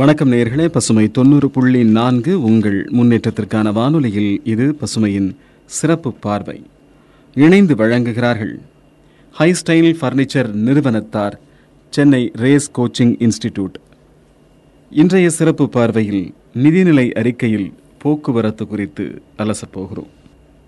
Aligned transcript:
வணக்கம் 0.00 0.32
நேர்களே 0.32 0.66
பசுமை 0.66 1.10
தொண்ணூறு 1.10 1.50
புள்ளி 1.50 1.84
நான்கு 1.84 2.42
உங்கள் 2.42 2.88
முன்னேற்றத்திற்கான 2.92 3.72
வானொலியில் 3.72 4.40
இது 4.44 4.76
பசுமையின் 4.80 5.36
சிறப்பு 5.66 6.12
பார்வை. 6.12 6.62
இணைந்து 7.34 7.74
வழங்குகிறார்கள் 7.74 8.58
ஹை 9.32 9.52
ஸ்டைல் 9.52 9.96
ஃபர்னிச்சர் 10.00 10.54
நிறுவனத்தார் 10.54 11.40
சென்னை 11.90 12.30
ரேஸ் 12.34 12.70
கோச்சிங் 12.78 13.14
இன்ஸ்டிடியூட் 13.18 13.76
இன்றைய 14.90 15.30
சிறப்பு 15.30 15.68
பார்வையில் 15.68 16.34
நிதிநிலை 16.54 17.10
அறிக்கையில் 17.10 17.72
போக்குவரத்து 17.98 18.66
குறித்து 18.66 19.22
அலசப்போகிறோம் 19.38 20.10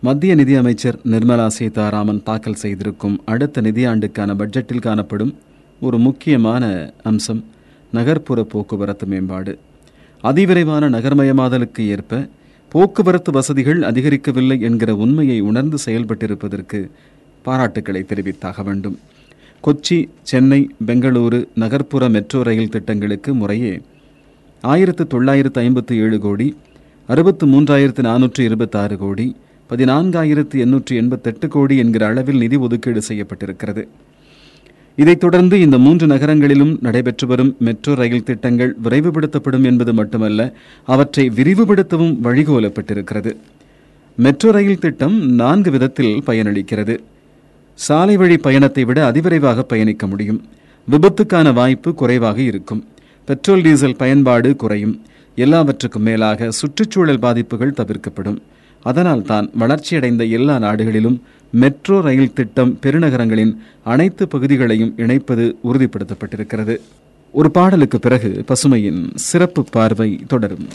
மத்திய 0.00 0.34
நிதி 0.34 0.54
அமைச்சர் 0.54 0.98
நிர்மலா 1.10 1.46
சீதாராமன் 1.46 2.22
தாக்கல் 2.22 2.54
செய்திருக்கும் 2.54 3.20
அடுத்த 3.24 3.60
நிதியாண்டுக்கான 3.60 4.34
பட்ஜெட்டில் 4.34 4.80
காணப்படும் 4.80 5.34
ஒரு 5.80 5.98
முக்கியமான 5.98 6.92
அம்சம் 7.02 7.44
நகர்ப்புற 7.92 8.42
போக்குவரத்து 8.52 9.06
மேம்பாடு. 9.06 9.52
அதிவிரைவான 10.24 10.88
நகர்மயமாதலுக்கு 10.96 11.82
ஏற்ப 11.94 12.28
போக்குவரத்து 12.72 13.30
வசதிகள் 13.32 13.80
அதிகரிக்கவில்லை 13.80 14.60
என்கிற 14.60 14.90
உண்மையை 14.96 15.40
உணர்ந்து 15.40 15.78
செயல்பட்டிருப்பதற்கு 15.86 16.90
பாராட்டுக்களை 17.44 18.02
தெரிவித்தாக 18.02 18.64
வேண்டும். 18.64 18.98
கொச்சி 19.64 19.98
சென்னை 20.22 20.60
பெங்களூரு 20.86 21.40
நகர்ப்புற 21.54 22.08
மெட்ரோ 22.08 22.42
ரயில் 22.42 22.70
திட்டங்களுக்கு 22.70 23.34
முறையே 23.34 23.74
ஆயிரத்து 24.60 25.06
தொள்ளாயிரத்து 25.06 25.60
ஐம்பத்தி 25.62 25.94
ஏழு 26.04 26.18
கோடி 26.18 26.48
அறுபத்து 27.08 27.46
மூன்றாயிரத்து 27.46 28.02
நானூற்று 28.08 28.40
இருபத்தாறு 28.40 28.96
கோடி 28.98 29.26
பதினான்காயிரத்து 29.70 30.56
எண்ணூற்றி 30.64 30.94
எண்பத்தெட்டு 30.94 31.48
கோடி 31.48 31.76
என்கிற 31.76 32.06
அளவில் 32.06 32.38
நிதி 32.38 32.56
ஒதுக்கீடு 32.56 33.02
செய்யப்பட்டிருக்கிறது. 33.08 33.82
இதைத் 34.96 35.20
தொடர்ந்து 35.20 35.60
இந்த 35.60 35.78
மூன்று 35.78 36.06
நகரங்களிலும் 36.06 36.78
நடைபெற்று 36.80 37.26
வரும் 37.26 37.56
மெட்ரோ 37.58 37.94
ரயில் 37.94 38.24
திட்டங்கள் 38.24 38.76
விரைவுபடுத்தப்படும் 38.84 39.64
என்பது 39.64 39.94
மட்டுமல்ல 39.94 40.52
அவற்றை 40.84 41.30
விரிவுபடுத்தவும் 41.30 42.16
வழிகோலப்பட்டிருக்கிறது. 42.24 43.36
மெட்ரோ 44.16 44.50
ரயில் 44.50 44.78
திட்டம் 44.78 45.16
நான்கு 45.30 45.70
விதத்தில் 45.70 46.22
பயனளிக்கிறது. 46.26 46.98
சாலை 47.74 48.16
வழி 48.16 48.36
பயணத்தை 48.36 48.84
விட 48.84 49.10
அதிவிரைவாக 49.10 49.60
பயணிக்க 49.62 50.06
முடியும். 50.06 50.40
விபத்துக்கான 50.90 51.52
வாய்ப்பு 51.52 51.94
குறைவாக 51.94 52.40
இருக்கும். 52.40 52.84
பெட்ரோல் 53.24 53.60
டீசல் 53.60 53.96
பயன்பாடு 53.96 54.56
குறையும். 54.56 55.02
எல்லாவற்றுக்கும் 55.34 56.02
மேலாக 56.02 56.50
சுற்றுச்சூழல் 56.50 57.18
பாதிப்புகள் 57.18 57.76
தவிர்க்கப்படும். 57.76 58.38
அதனால் 58.82 59.22
தான் 59.22 59.50
வளர்ச்சியடைந்த 59.58 60.24
எல்லா 60.24 60.58
நாடுகளிலும் 60.58 61.22
மெட்ரோ 61.54 62.00
ரயில் 62.00 62.32
திட்டம் 62.32 62.78
பெருநகரங்களின் 62.82 63.56
அனைத்து 63.84 64.28
பகுதிகளையும் 64.28 64.94
இணைப்பது 64.96 65.54
உறுதிப்படுத்தப்பட்டிருக்கிறது. 65.64 66.76
ஒரு 67.32 67.50
பாடலுக்கு 67.50 67.98
பிறகு 68.00 68.44
பசுமையின் 68.46 69.10
சிறப்பு 69.14 69.64
பார்வை 69.64 70.20
தொடரும். 70.28 70.66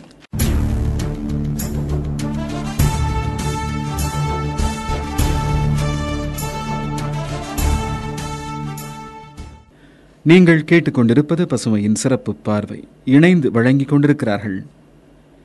நீங்கள் 10.22 10.64
கேட்டுக்கொண்டிருப்பது 10.72 11.46
பசுமையின் 11.54 11.94
சிறப்பு 11.94 12.36
பார்வை. 12.36 12.88
இணைந்து 13.06 13.52
வழங்கிக் 13.52 13.88
கொண்டிருக்கிறார்கள். 13.88 14.66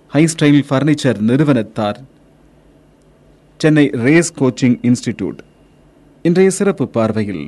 ஹை 0.08 0.24
ஸ்டைல் 0.24 0.64
ஃபர்னிச்சர் 0.70 1.18
நிறுவனத்தார் 1.18 2.00
சென்னை 3.62 3.90
ரேஸ் 4.04 4.30
கோச்சிங் 4.40 4.76
இன்ஸ்டிடியூட். 4.88 5.40
இன்றைய 6.22 6.50
சிறப்பு 6.50 6.88
பார்வையில் 6.88 7.44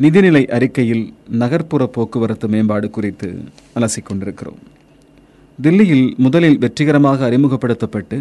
நிதிநிலை 0.00 0.42
அறிக்கையில் 0.56 1.04
நகர்ப்புற 1.40 1.86
போக்குவரத்து 1.86 2.48
மேம்பாடு 2.48 2.90
குறித்து 2.90 3.28
அலசிக் 3.74 4.06
கொண்டிருக்கிறோம் 4.08 4.62
தில்லியில் 5.62 6.16
முதலில் 6.16 6.58
வெற்றிகரமாக 6.58 7.30
அறிமுகப்படுத்தப்பட்டு 7.30 8.18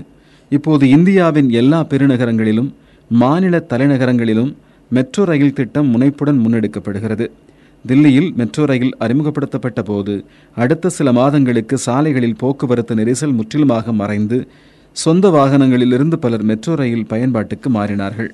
இப்போது 0.50 0.90
இந்தியாவின் 0.90 1.50
எல்லா 1.62 1.80
பெருநகரங்களிலும் 1.84 2.70
மாநில 3.10 3.66
தலைநகரங்களிலும் 3.70 4.52
மெட்ரோ 4.90 5.26
ரயில் 5.26 5.54
திட்டம் 5.54 5.90
முனைப்புடன் 5.94 6.40
முன்னெடுக்கப்படுகிறது. 6.46 7.28
தில்லியில் 7.88 8.30
மெட்ரோ 8.34 8.66
ரயில் 8.66 8.96
அறிமுகப்படுத்தப்பட்ட 9.00 9.82
போது 9.84 10.26
அடுத்த 10.56 10.90
சில 10.90 11.12
மாதங்களுக்கு 11.12 11.78
சாலைகளில் 11.78 12.40
போக்குவரத்து 12.44 12.96
நெரிசல் 12.96 13.38
முற்றிலுமாக 13.42 13.94
மறைந்து 13.94 14.48
சொந்த 15.04 15.30
வாகனங்களிலிருந்து 15.36 16.18
பலர் 16.24 16.44
மெட்ரோ 16.50 16.74
ரயில் 16.80 17.08
பயன்பாட்டுக்கு 17.12 17.70
மாறினார்கள். 17.78 18.30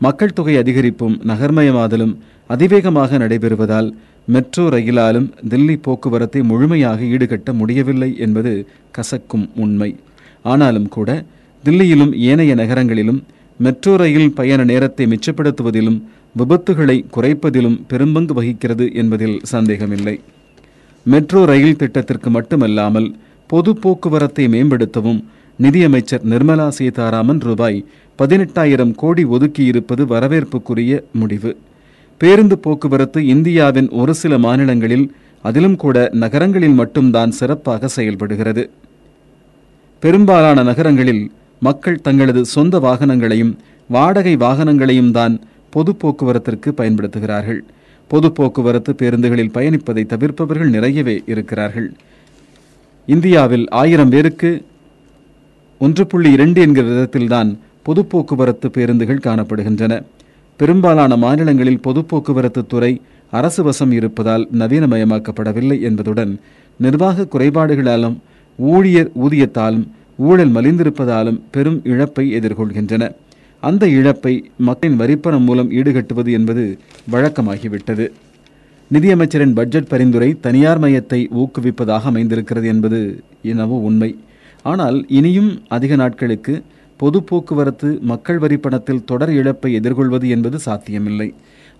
மக்கள் 0.00 0.34
தொகை 0.38 0.54
அதிகரிப்பும் 0.62 1.14
நகர்மயமாதலும் 1.30 2.14
அதிவேகமாக 2.50 3.18
நடைபெறுவதால் 3.22 3.88
மெட்ரோ 4.34 4.64
ரயிலாலும் 4.74 5.28
தில்லி 5.50 5.76
போக்குவரத்தை 5.86 6.40
முழுமையாக 6.50 7.00
ஈடுகட்ட 7.14 7.52
முடியவில்லை 7.60 8.10
என்பது 8.26 8.52
கசக்கும் 8.96 9.46
உண்மை. 9.64 9.90
ஆனாலும் 10.52 10.88
கூட 10.96 11.10
தில்லியிலும் 11.64 12.12
ஏனைய 12.30 12.54
நகரங்களிலும் 12.62 13.20
மெட்ரோ 13.60 13.92
ரயில் 14.02 14.30
பயண 14.38 14.60
நேரத்தை 14.70 15.04
மிச்சப்படுத்துவதிலும் 15.12 15.98
விபத்துகளை 16.40 16.96
குறைப்பதிலும் 17.16 17.78
பெரும்பங்கு 17.90 18.34
வகிக்கிறது 18.38 18.86
என்பதில் 19.02 19.38
சந்தேகமில்லை. 19.52 20.16
மெட்ரோ 21.06 21.40
ரயில் 21.50 21.80
திட்டத்திற்கு 21.82 22.28
மட்டுமல்லாமல் 22.36 23.08
பொது 23.50 23.72
போக்குவரத்தை 23.82 24.44
மேம்படுத்தவும் 24.54 25.22
நிதியமைச்சர் 25.58 26.24
நிர்மலா 26.24 26.68
சீதாராமன் 26.68 27.40
ரூபாய் 27.40 27.84
பதினெட்டாயிரம் 28.18 28.94
கோடி 28.94 29.24
ஒதுக்கியிருப்பது 29.24 30.02
வரவேற்புக்குரிய 30.02 31.04
முடிவு. 31.12 31.56
பேருந்து 32.18 32.58
போக்குவரத்து 32.58 33.26
இந்தியாவின் 33.26 33.88
ஒரு 33.90 34.14
சில 34.14 34.38
மாநிலங்களில் 34.38 35.12
அதிலும் 35.42 35.76
கூட 35.76 36.10
நகரங்களில் 36.12 36.72
மட்டும்தான் 36.72 37.30
சிறப்பாக 37.30 37.88
செயல்படுகிறது. 37.88 38.70
பெரும்பாலான 40.00 40.62
நகரங்களில் 40.62 41.30
மக்கள் 41.60 42.00
தங்களது 42.00 42.44
சொந்த 42.44 42.78
வாகனங்களையும் 42.78 43.56
வாடகை 43.88 44.36
வாகனங்களையும் 44.36 45.10
தான் 45.10 45.40
பொது 45.70 45.94
போக்குவரத்திற்கு 45.94 46.72
பயன்படுத்துகிறார்கள். 46.76 47.60
பொது 48.08 48.32
போக்குவரத்து 48.32 48.92
பேருந்துகளில் 48.92 49.54
பயணிப்பதை 49.54 50.06
தவிர்ப்பவர்கள் 50.06 50.68
நிறையவே 50.68 51.22
இருக்கிறார்கள். 51.26 51.92
இந்தியாவில் 53.06 53.68
ஆயிரம் 53.68 54.08
பேருக்கு 54.08 54.64
ஒன்று 55.78 56.06
புள்ளி 56.06 56.32
இரண்டு 56.32 56.60
என்கிற 56.60 56.88
விதத்தில்தான் 56.88 57.58
பொது 57.82 58.04
போக்குவரத்து 58.04 58.70
பேருந்துகள் 58.70 59.24
காணப்படுகின்றன. 59.24 60.02
பெரும்பாலான 60.56 61.16
மாநிலங்களில் 61.16 61.80
பொது 61.80 62.04
போக்குவரத்து 62.04 62.66
துறை 62.66 63.00
அரசு 63.30 63.62
வசம் 63.62 63.90
இருப்பதால் 63.90 64.48
நவீனமயமாக்கப்படவில்லை 64.52 65.80
என்பதுடன் 65.80 66.38
நிர்வாக 66.76 67.26
குறைபாடுகளாலும் 67.32 68.16
ஊழியர் 68.56 69.10
ஊதியத்தாலும் 69.22 69.86
ஊழல் 70.16 70.52
மலிந்திருப்பதாலும் 70.52 71.40
பெரும் 71.50 71.80
இழப்பை 71.84 72.32
எதிர்கொள்கின்றன. 72.34 73.14
அந்த 73.60 73.86
இழப்பை 73.88 74.50
மக்களின் 74.56 74.96
வரிப்பணம் 74.96 75.44
மூலம் 75.44 75.70
ஈடுகட்டுவது 75.70 76.30
என்பது 76.30 76.78
வழக்கமாகிவிட்டது. 77.10 78.06
நிதியமைச்சரின் 78.92 79.54
பட்ஜெட் 79.54 79.86
பரிந்துரை 79.86 80.36
தனியார் 80.40 80.80
மயத்தை 80.80 81.28
ஊக்குவிப்பதாக 81.36 82.02
அமைந்திருக்கிறது 82.02 82.66
என்பது 82.66 83.22
என்னவோ 83.42 83.74
உண்மை. 83.74 84.18
ஆனால் 84.70 84.98
இனியும் 85.18 85.50
அதிக 85.68 85.96
நாட்களுக்கு 85.96 86.54
பொது 87.00 87.18
போக்குவரத்து 87.22 87.88
மக்கள் 88.10 88.38
வரி 88.38 88.56
பணத்தில் 88.56 89.04
தொடர் 89.04 89.32
இழப்பை 89.32 89.70
எதிர்கொள்வது 89.72 90.26
என்பது 90.34 90.58
சாத்தியமில்லை. 90.58 91.28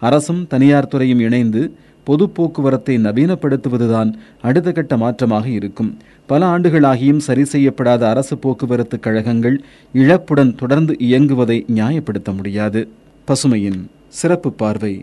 அரசும் 0.03 0.43
தனியார் 0.47 0.89
துறையும் 0.89 1.23
இணைந்து 1.27 1.63
பொது 2.05 2.25
போக்குவரத்தை 2.29 2.95
நவீனப்படுத்துவதுதான் 3.05 4.11
அடுத்த 4.43 4.73
கட்ட 4.73 4.95
மாற்றமாக 4.97 5.47
இருக்கும். 5.59 5.91
பல 6.27 6.47
ஆண்டுகளாகியும் 6.47 7.23
சரி 7.27 7.45
செய்யப்படாத 7.45 8.03
அரசு 8.09 8.37
போக்குவரத்து 8.39 8.99
கழகங்கள் 9.01 9.57
இழப்புடன் 9.95 10.53
தொடர்ந்து 10.55 10.97
இயங்குவதை 11.09 11.59
நியாயப்படுத்த 11.75 12.33
முடியாது. 12.37 12.83
பசுமையின் 13.29 13.81
சிறப்பு 14.21 14.53
பார்வை. 14.53 14.95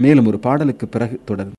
மேலும் 0.00 0.26
ஒரு 0.26 0.38
பாடலுக்கு 0.38 0.88
பிறகு 0.88 1.18
தொடரும். 1.24 1.56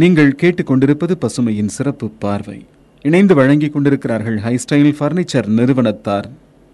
நீங்கள் 0.00 0.36
கேட்டுக்கொண்டிருப்பது 0.40 1.14
பசுமையின் 1.22 1.72
சிறப்பு 1.76 2.06
பார்வை. 2.22 2.58
இணைந்து 3.04 3.34
வழங்கிக் 3.34 3.72
கொண்டிருக்கிறார்கள் 3.72 4.36
high 4.38 4.52
style 4.64 4.92
furniture 4.98 5.48
நிறுவனத்தார் 5.58 6.26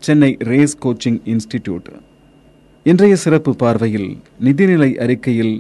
Chennai 0.03 0.37
race 0.51 0.77
coaching 0.85 1.19
institute 1.25 1.89
இன்றைய 2.83 3.17
சிறப்பு 3.17 3.57
பார்வையில் 3.57 4.11
நிதிநிலை 4.45 4.91
அறிக்கையில் 4.95 5.55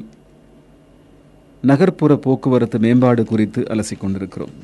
நகர்ப்புற 1.62 2.16
போக்குவரத்து 2.16 2.78
மேம்பாடு 2.78 3.24
குறித்து 3.24 3.62
அலசிக் 3.68 4.00
கொண்டிருக்கிறோம் 4.00 4.54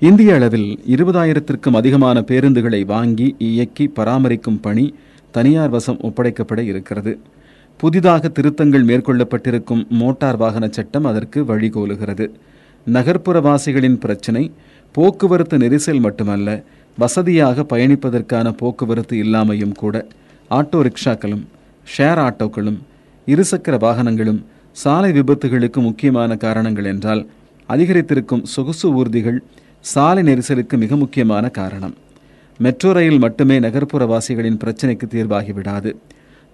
இந்திய 0.00 0.34
அளவில் 0.34 0.70
இருபதாயிரத்திற்கும் 0.96 1.78
அதிகமான 1.82 2.20
பேருந்துகளை 2.20 2.84
வாங்கி 2.84 3.34
இயக்கி 3.38 3.86
பராமரிக்கும் 3.96 4.60
பணி 4.60 4.86
தனியார் 5.30 5.70
வசம் 5.70 6.00
ஒப்படைக்கப்பட 6.00 6.58
இருக்கிறது. 6.64 7.12
புதிதாக 7.80 8.28
திருத்தங்கள் 8.28 8.84
மேற்கொள்ளப்பட்டிருக்கும் 8.84 9.82
மோட்டார் 9.88 10.36
வாகன 10.36 10.64
சட்டம் 10.70 11.04
அதற்கு 11.04 11.38
வழிகோலுகிறது. 11.42 12.26
நகர்ப்புற 12.86 13.40
வாசிகளின் 13.40 13.98
பிரச்சினை 13.98 14.52
போக்குவரத்து 14.94 15.58
நெரிசல் 15.58 16.00
மட்டுமல்ல 16.00 16.48
வசதியாக 16.98 17.64
பயணிப்பதற்கான 17.72 18.52
போக்குவரத்து 18.56 19.16
இல்லாமையும் 19.22 19.74
கூட 19.74 20.06
ஆட்டோ 20.50 20.80
ரிக்ஷாக்களும் 20.86 21.44
ஷேர் 21.96 22.20
ஆட்டோக்களும் 22.26 22.78
இருசக்கர 23.26 23.74
வாகனங்களும் 23.86 24.40
சாலை 24.72 25.10
விபத்துகளுக்கு 25.12 25.80
முக்கியமான 25.88 26.36
காரணங்கள் 26.36 26.84
என்றால் 26.84 27.24
அதிகரித்திருக்கும் 27.68 28.44
சொகுசு 28.44 28.86
ஊர்திகள் 28.94 29.40
சாலை 29.80 30.22
நெரிசலுக்கு 30.22 30.76
மிக 30.76 30.96
முக்கியமான 30.96 31.48
காரணம். 31.48 31.94
மெட்ரோ 32.58 32.92
ரயில் 32.92 33.18
மட்டுமே 33.18 33.58
நகர்ப்புற 33.58 34.04
வாசிகளின் 34.06 34.62
பிரச்சினைக்கு 34.64 35.06
தீர்வாகிவிடாது. 35.14 35.92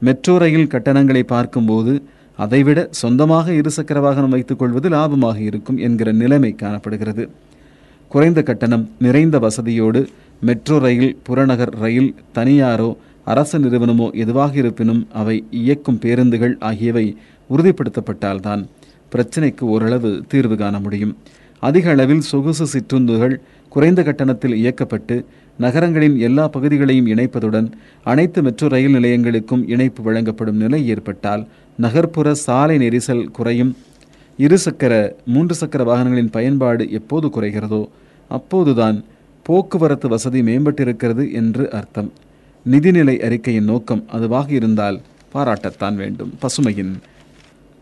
மெட்ரோ 0.01 0.39
ரயில் 0.39 0.67
கட்டணங்களை 0.67 1.23
பார்க்கும்போது 1.23 2.03
அதைவிட 2.39 2.89
சொந்தமாக 2.91 3.53
இருசக்கர 3.53 4.01
வாகனம் 4.01 4.31
வைத்துக் 4.31 4.59
கொள்வது 4.59 4.89
லாபமாக 4.89 5.39
இருக்கும் 5.41 5.77
என்கிற 5.77 6.13
நிலைமை 6.13 6.55
காணப்படுகிறது. 6.55 7.31
குறைந்த 8.09 8.43
கட்டணம் 8.43 8.91
நிறைந்த 8.99 9.39
வசதியோடு 9.39 10.07
மெட்ரோ 10.41 10.79
ரயில் 10.79 11.17
புறநகர் 11.23 11.75
ரயில் 11.79 12.15
தனியாரோ 12.35 12.97
அரசு 13.25 13.59
நிறுவனமோ 13.59 14.11
எதுவாக 14.11 14.57
இருப்பினும் 14.57 15.09
அவை 15.13 15.45
இயக்கும் 15.51 15.99
பேருந்துகள் 15.99 16.57
ஆகியவை 16.59 17.17
உறுதிப்படுத்தப்பட்டால்தான் 17.51 18.63
பிரச்சினைக்கு 19.13 19.61
ஓரளவு 19.61 20.25
தீர்வு 20.29 20.57
காண 20.57 20.81
முடியும். 20.81 21.17
அதிக 21.61 21.91
அளவில் 21.91 22.21
சொகுசு 22.21 22.67
சிற்றுந்துகள் 22.67 23.41
குறைந்த 23.69 24.03
கட்டணத்தில் 24.03 24.55
இயக்கப்பட்டு 24.55 25.25
நகரங்களின் 25.59 26.17
எல்லா 26.19 26.49
பகுதிகளையும் 26.49 27.07
இணைப்பதுடன் 27.07 27.69
அனைத்து 28.05 28.43
மெட்ரோ 28.43 28.69
ரயில் 28.69 28.95
நிலையங்களுக்கும் 28.95 29.63
இணைப்பு 29.67 30.03
வழங்கப்படும் 30.03 30.57
நிலை 30.57 30.89
ஏற்பட்டால் 30.89 31.47
நகர்ப்புற 31.79 32.35
சாலை 32.35 32.77
நெரிசல் 32.79 33.25
குறையும். 33.31 33.77
இருசக்கர 34.39 34.95
மூன்று 35.27 35.55
சக்கர 35.55 35.83
வாகனங்களின் 35.85 36.31
பயன்பாடு 36.31 36.85
எப்போது 36.91 37.29
குறைகிறதோ 37.29 37.83
அப்போதுதான் 38.29 39.05
போக்குவரத்து 39.43 40.09
வசதி 40.09 40.41
மேம்பட்டிருக்கிறது 40.41 41.33
என்று 41.33 41.65
அர்த்தம். 41.71 42.13
நிதிநிலை 42.71 43.17
அறிக்கையின் 43.19 43.65
நோக்கம் 43.65 44.05
அதுவாக 44.09 44.53
இருந்தால் 44.53 45.01
பாராட்டத்தான் 45.35 45.95
வேண்டும். 45.95 46.33
பசுமையின் 46.43 46.95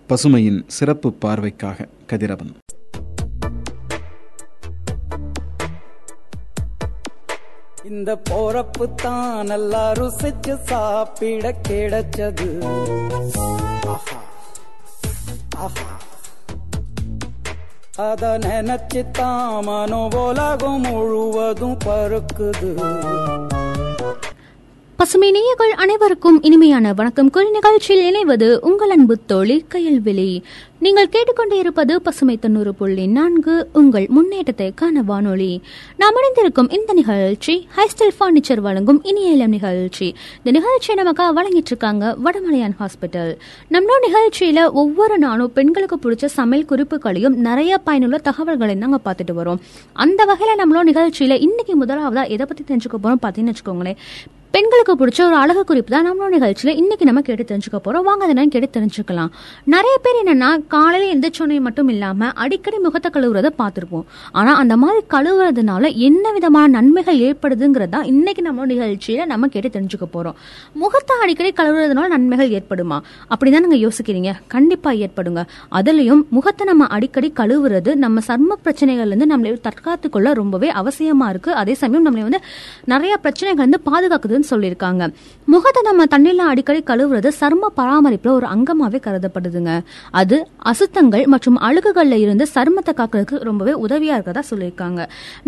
பசுமையின் 0.08 0.60
சிறப்பு 0.66 1.10
பார்வைக்காக 1.24 1.88
கதிரவன். 2.06 2.52
இந்த 7.84 8.10
போறப்பு 8.28 8.84
தான் 8.94 9.46
நல்லா 9.46 9.82
ருசிச்சு 9.92 10.54
சாப்பிட 10.68 11.50
கிடைச்சது. 11.68 12.48
அத 18.04 18.22
நினைச்சு 18.38 19.02
தான் 19.10 19.64
மனோ 19.64 20.00
உலகம் 20.22 20.80
முழுவதும் 20.80 21.76
பருக்குது 21.84 22.70
பசுமை 24.96 25.30
நேயர்கள் 25.30 25.70
அனைவருக்கும் 25.70 26.42
இனிமையான 26.42 26.92
வணக்கம். 26.92 27.30
கூறி 27.30 27.50
நிகழ்ச்சியில் 27.50 28.02
இணைவது 28.10 28.58
உங்கள் 28.58 28.90
அன்பு 28.90 29.18
தோழி 29.26 29.64
கையல்வெளி 29.72 30.42
நீங்கள் 30.78 31.08
கேட்டுக்கொண்டே 31.08 31.58
இருப்பது 31.58 32.02
பசுமை 32.02 32.38
தொண்ணூறு 32.38 32.74
புள்ளி 32.74 33.06
நான்கு 33.06 33.68
உங்கள் 33.72 34.06
முன்னேற்றத்தை 34.08 34.72
காண 34.74 35.02
வானொலி. 35.02 35.60
நாம் 35.96 36.18
இணைந்திருக்கும் 36.18 36.70
இந்த 36.70 36.92
நிகழ்ச்சி 36.92 37.68
ஹைஸ்டைல் 37.76 38.14
பர்னிச்சர் 38.20 38.60
வழங்கும் 38.60 39.02
இனிய 39.02 39.30
இளம் 39.30 39.50
நிகழ்ச்சி. 39.50 40.14
இந்த 40.38 40.50
நிகழ்ச்சியை 40.58 41.04
நமக்காக 41.04 41.32
வழங்கிட்டு 41.38 41.72
இருக்காங்க 41.74 42.16
வடமலையான் 42.24 42.76
ஹாஸ்பிட்டல் 42.80 43.32
நம்மளோட 43.70 44.00
நிகழ்ச்சியில 44.08 44.70
ஒவ்வொரு 44.72 45.18
நாளும் 45.18 45.52
பெண்களுக்கு 45.52 45.98
பிடிச்ச 46.04 46.24
சமையல் 46.24 46.70
குறிப்புகளையும் 46.70 47.36
நிறைய 47.48 47.78
பயனுள்ள 47.78 48.20
தகவல்களையும் 48.30 48.84
நாங்க 48.86 49.00
பார்த்துட்டு 49.04 49.36
வரோம். 49.42 49.60
அந்த 49.92 50.20
வகையில 50.24 50.60
நம்மளோட 50.62 50.86
நிகழ்ச்சியில 50.92 51.40
இன்னைக்கு 51.48 51.84
முதலாவதா 51.84 52.28
எதை 52.28 52.46
பத்தி 52.46 52.74
தெரிஞ்சுக்க 52.74 52.98
போறோம் 53.02 53.22
பார்த்தீங்கன்னு 53.26 53.54
வச்சுக்கோங்களேன். 53.54 54.00
பெண்களுக்கு 54.54 54.94
பிடிச்ச 54.98 55.20
ஒரு 55.26 55.36
அழகு 55.42 55.62
குறிப்பு 55.68 55.90
தான் 55.92 56.04
நம்மளோட 56.06 56.28
நிகழ்ச்சியில 56.34 56.72
இன்னைக்கு 56.80 57.04
நம்ம 57.08 57.20
கேட்டு 57.20 57.44
தெரிஞ்சுக்க 57.48 57.78
போறோம். 57.84 58.04
வாங்க 58.08 58.26
அதை 58.26 58.42
கேட்டு 58.54 58.68
தெரிஞ்சுக்கலாம். 58.74 59.30
நிறைய 59.74 59.94
பேர் 60.04 60.18
என்னன்னா 60.20 60.48
காலையில 60.74 61.08
எந்திரிச்சோனே 61.14 61.56
மட்டும் 61.60 61.88
இல்லாம 61.88 62.28
அடிக்கடி 62.42 62.78
முகத்தை 62.78 63.10
கழுவுறத 63.14 63.48
பார்த்துருப்போம். 63.60 64.04
ஆனா 64.32 64.52
அந்த 64.56 64.74
மாதிரி 64.82 65.00
கழுவுறதுனால 65.14 65.90
என்ன 66.08 66.32
விதமான 66.36 66.68
நன்மைகள் 66.76 67.18
ஏற்படுதுங்கிறதா 67.28 68.00
இன்னைக்கு 68.12 68.44
நம்ம 68.48 68.66
நிகழ்ச்சியில 68.72 69.26
நம்ம 69.32 69.48
கேட்டு 69.56 69.72
தெரிஞ்சுக்க 69.78 70.08
போறோம். 70.12 70.36
முகத்தை 70.82 71.16
அடிக்கடி 71.22 71.52
கழுவுறதுனால 71.62 72.06
நன்மைகள் 72.14 72.54
ஏற்படுமா? 72.60 72.98
அப்படிதான் 73.32 73.66
நீங்க 73.66 73.80
யோசிக்கிறீங்க. 73.86 74.32
கண்டிப்பா 74.46 74.92
ஏற்படுங்க. 75.06 75.44
அதுலயும் 75.80 76.22
முகத்தை 76.38 76.66
நம்ம 76.72 76.88
அடிக்கடி 76.98 77.32
கழுவுறது 77.42 77.94
நம்ம 78.04 78.20
சர்ம 78.30 78.60
பிரச்சனைகள்ல 78.64 79.16
இருந்து 79.16 79.30
நம்மளை 79.34 79.56
தற்காத்துக்கொள்ள 79.68 80.36
ரொம்பவே 80.42 80.70
அவசியமா 80.84 81.28
இருக்கு. 81.34 81.52
அதே 81.64 81.76
சமயம் 81.82 82.08
நம்மளை 82.08 82.26
வந்து 82.28 82.42
நிறைய 82.94 83.16
பிரச்சனைகள் 83.26 83.66
வந்து 83.66 83.82
பாதுகாக்குதுன்னு 83.90 84.42
சொல்லியிருக்காங்க. 84.50 85.02
முகத்தை 85.52 85.80
நம்ம 85.88 86.04
தண்ணியில் 86.12 86.42
அடிக்கடி 86.50 86.80
கழுவுறது 86.90 87.30
சர்ம 87.40 87.70
பராமரிப்புல 87.78 88.30
ஒரு 88.38 88.46
அங்கமாவே 88.54 88.98
கருதப்படுதுங்க. 89.06 89.72
அது 90.20 90.36
அசுத்தங்கள் 90.72 91.24
மற்றும் 91.34 91.58
அழுகுகள்ல 91.68 92.18
இருந்து 92.24 92.44
சருமத்தை 92.54 92.92
காக்கிறதுக்கு 93.00 93.42
ரொம்பவே 93.50 93.74
உதவியா 93.86 94.14
இருக்கிறதா 94.16 94.42
சொல்லியிருக்காங்க. 94.50 95.00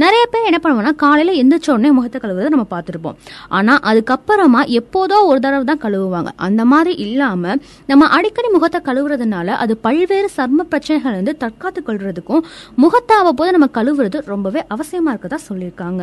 நிறைய 0.04 0.22
பேர் 0.32 0.48
என்ன 0.50 0.60
பண்ணுவோம்னா 0.64 0.94
காலையில 1.04 1.36
எந்திரிச்ச 1.42 1.70
உடனே 1.76 1.92
முகத்தை 1.98 2.20
கழுவுறதை 2.24 2.50
நம்ம 2.56 2.66
பார்த்துருப்போம். 2.74 3.16
ஆனா 3.58 3.74
அதுக்கப்புறமா 3.90 4.62
எப்போதோ 4.80 5.18
ஒரு 5.30 5.38
தடவை 5.46 5.64
தான் 5.72 5.82
கழுவுவாங்க. 5.86 6.32
அந்த 6.48 6.64
மாதிரி 6.72 6.94
இல்லாம 7.06 7.56
நம்ம 7.92 8.08
அடிக்கடி 8.18 8.50
முகத்தை 8.56 8.80
கழுவுறதுனால 8.88 9.48
அது 9.64 9.76
பல்வேறு 9.86 10.30
சர்ம 10.38 10.66
பிரச்சனைகள் 10.72 11.18
வந்து 11.20 11.34
தற்காத்து 11.44 11.82
கொள்றதுக்கும் 11.88 12.44
முகத்தை 12.84 13.14
அவ்வப்போது 13.22 13.54
நம்ம 13.56 13.68
கழுவுறது 13.78 14.18
ரொம்பவே 14.32 14.62
அவசியமா 14.74 15.12
இருக்கதா 15.14 15.38
சொல்லியிருக்காங்க. 15.48 16.02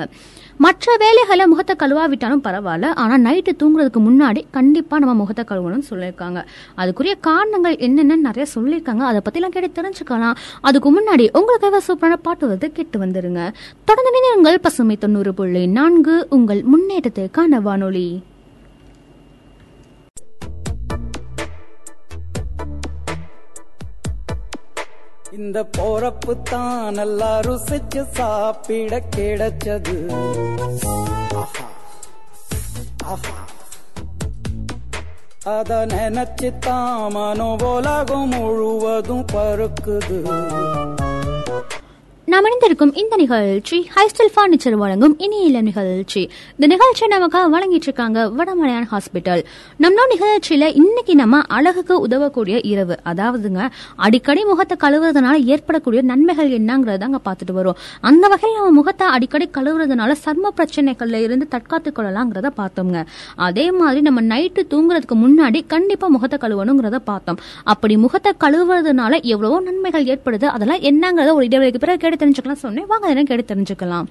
மற்ற 0.58 0.96
வேலைகளை 1.00 1.48
முகத்தை 1.48 1.76
கழுவாவிட்டாலும் 1.80 2.44
பரவாயில்ல 2.44 2.94
ஆனால் 2.94 3.22
நைட்டு 3.22 3.52
தூங்குறதுக்கு 3.60 4.02
முன்னாடி 4.08 4.44
கண்டிப்பாக 4.52 5.06
நம்ம 5.06 5.14
முகத்தை 5.14 5.46
கழுவணும்னு 5.48 5.90
சொல்லியிருக்காங்க. 5.90 6.46
அதுக்குரிய 6.78 7.14
காரணங்கள் 7.20 7.76
என்னென்னு 7.76 8.16
நிறைய 8.16 8.46
சொல்லியிருக்காங்க. 8.56 8.98
அதை 8.98 9.22
பற்றிலாம் 9.26 9.56
கேட்டு 9.56 9.82
தெரிஞ்சுக்கலாம். 9.82 10.36
அதுக்கு 10.62 10.92
முன்னாடி 11.00 11.28
உங்களுக்காக 11.32 11.82
சூப்பரான 11.88 12.14
பாட்டு 12.14 12.48
வந்து 12.48 12.72
கேட்டு 12.72 13.00
வந்துருங்க. 13.00 13.54
தொடர்ந்து 13.86 14.32
நீங்கள் 14.32 14.60
பசுமை 14.60 14.98
தொண்ணூறு 14.98 15.34
புள்ளி 15.34 15.68
நான்கு 15.68 16.28
உங்கள் 16.30 16.64
முன்னேற்றத்திற்கான 16.74 17.62
வானொலி. 17.62 18.24
இந்த 25.34 25.60
போறப்பு 25.76 26.34
தான் 26.50 26.94
நல்லா 26.94 27.30
ருசிச்சு 27.40 28.02
சாப்பிட 28.18 29.00
கிடைச்சது. 29.16 29.96
அத 35.54 35.72
நினைச்சு 35.86 36.50
தான் 36.60 37.00
மனோ 37.12 37.50
உலகம் 37.72 38.30
முழுவதும் 38.30 39.26
பருக்குது 39.34 40.20
நாம் 42.28 42.46
இணைந்திருக்கும் 42.48 42.92
இந்த 43.02 43.16
நிகழ்ச்சி 43.22 43.78
ஹைஸ்டல் 43.96 44.30
பர்னிச்சர் 44.36 44.76
வழங்கும் 44.82 45.16
இனி 45.26 45.40
இல்ல 45.48 45.62
நிகழ்ச்சி. 45.62 46.22
இந்த 46.56 46.68
நிகழ்ச்சியை 46.72 47.08
நமக்காக 47.14 47.48
வழங்கிட்டு 47.56 47.88
இருக்காங்க 47.90 48.20
வடமலையான் 48.38 48.88
ஹாஸ்பிட்டல் 48.92 49.42
நம்ம 49.84 50.06
நிகழ்ச்சியில 50.12 50.68
இன்னைக்கு 50.82 51.14
நம்ம 51.16 51.40
அழகுக்கு 51.58 51.96
உதவக்கூடிய 52.06 52.60
இரவு. 52.70 52.96
அதாவதுங்க 53.12 53.64
அடிக்கடி 54.06 54.46
முகத்தை 54.52 54.78
கழுவுறதுனால 54.84 55.36
ஏற்படக்கூடிய 55.56 56.04
நன்மைகள் 56.12 56.54
என்னங்கிறத 56.60 57.08
அங்க 57.10 57.20
பார்த்துட்டு 57.28 57.56
வரும். 57.60 57.78
அந்த 58.02 58.24
வகையில் 58.28 58.58
நம்ம 58.60 58.72
முகத்தை 58.80 59.08
அடிக்கடி 59.08 59.48
கழுவுறதுனால 59.58 60.16
சர்ம 60.24 60.54
பிரச்சனைகள்ல 60.60 61.22
இருந்து 61.26 61.48
தற்காத்து 61.56 61.92
கொள்ளலாங்கிறத 62.00 62.52
பார்த்தோங்க 62.62 63.06
அதே 63.50 63.68
மாதிரி 63.72 64.02
நம்ம 64.02 64.22
நைட்டு 64.32 64.66
தூங்குறதுக்கு 64.74 65.20
முன்னாடி 65.26 65.62
கண்டிப்பா 65.76 66.08
முகத்தை 66.08 66.40
கழுவணுங்கிறத 66.46 67.02
பார்த்தோம். 67.12 67.42
அப்படி 67.64 67.98
முகத்தை 67.98 68.34
கழுவுறதுனால 68.46 69.22
எவ்வளவோ 69.34 69.60
நன்மைகள் 69.70 70.10
ஏற்படுது. 70.16 70.48
அதெல்லாம் 70.56 70.82
என்னங்கிறத 70.92 71.38
ஒரு 71.38 71.48
இடைவெளிக்கு 71.52 71.84
பிறகு 71.86 72.12
கேட்டு 72.14 72.26
தெரிஞ்சுக்கலாம் 72.26 72.64
சொன்னேன். 72.66 72.86
வாங்க 72.86 73.06
அதெல்லாம் 73.06 73.26
கேட்டு 73.26 73.56
தெரிஞ்சுக்கலாம். 73.56 74.08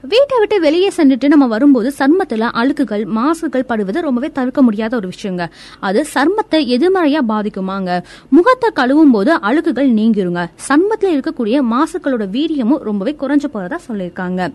வீட்டை 0.00 0.38
விட்டு 0.38 0.60
வெளியே 0.60 0.90
சென்றுட்டு 0.96 1.26
நம்ம 1.26 1.46
வரும்போது 1.46 1.92
சர்மத்துல 1.98 2.48
அழுக்குகள் 2.52 3.04
மாசுகள் 3.04 3.64
படுவது 3.66 4.00
ரொம்பவே 4.00 4.30
தவிர்க்க 4.30 4.62
முடியாத 4.62 4.96
ஒரு 4.96 5.08
விஷயங்க. 5.08 5.48
அது 5.80 6.06
சர்மத்தை 6.14 6.60
எதிர்மறையா 6.74 7.20
பாதிக்குமாங்க. 7.28 8.02
முகத்தை 8.28 8.70
கழுவும் 8.74 9.12
போது 9.12 9.34
அழுக்குகள் 9.34 9.90
நீங்கிருங்க. 10.00 10.46
சர்மத்துல 10.68 11.12
இருக்கக்கூடிய 11.16 11.62
மாசுக்களோட 11.72 12.26
வீரியமும் 12.36 12.84
ரொம்பவே 12.88 13.16
குறைஞ்சு 13.20 13.48
போறதா 13.54 13.78
சொல்லியிருக்காங்க. 13.88 14.52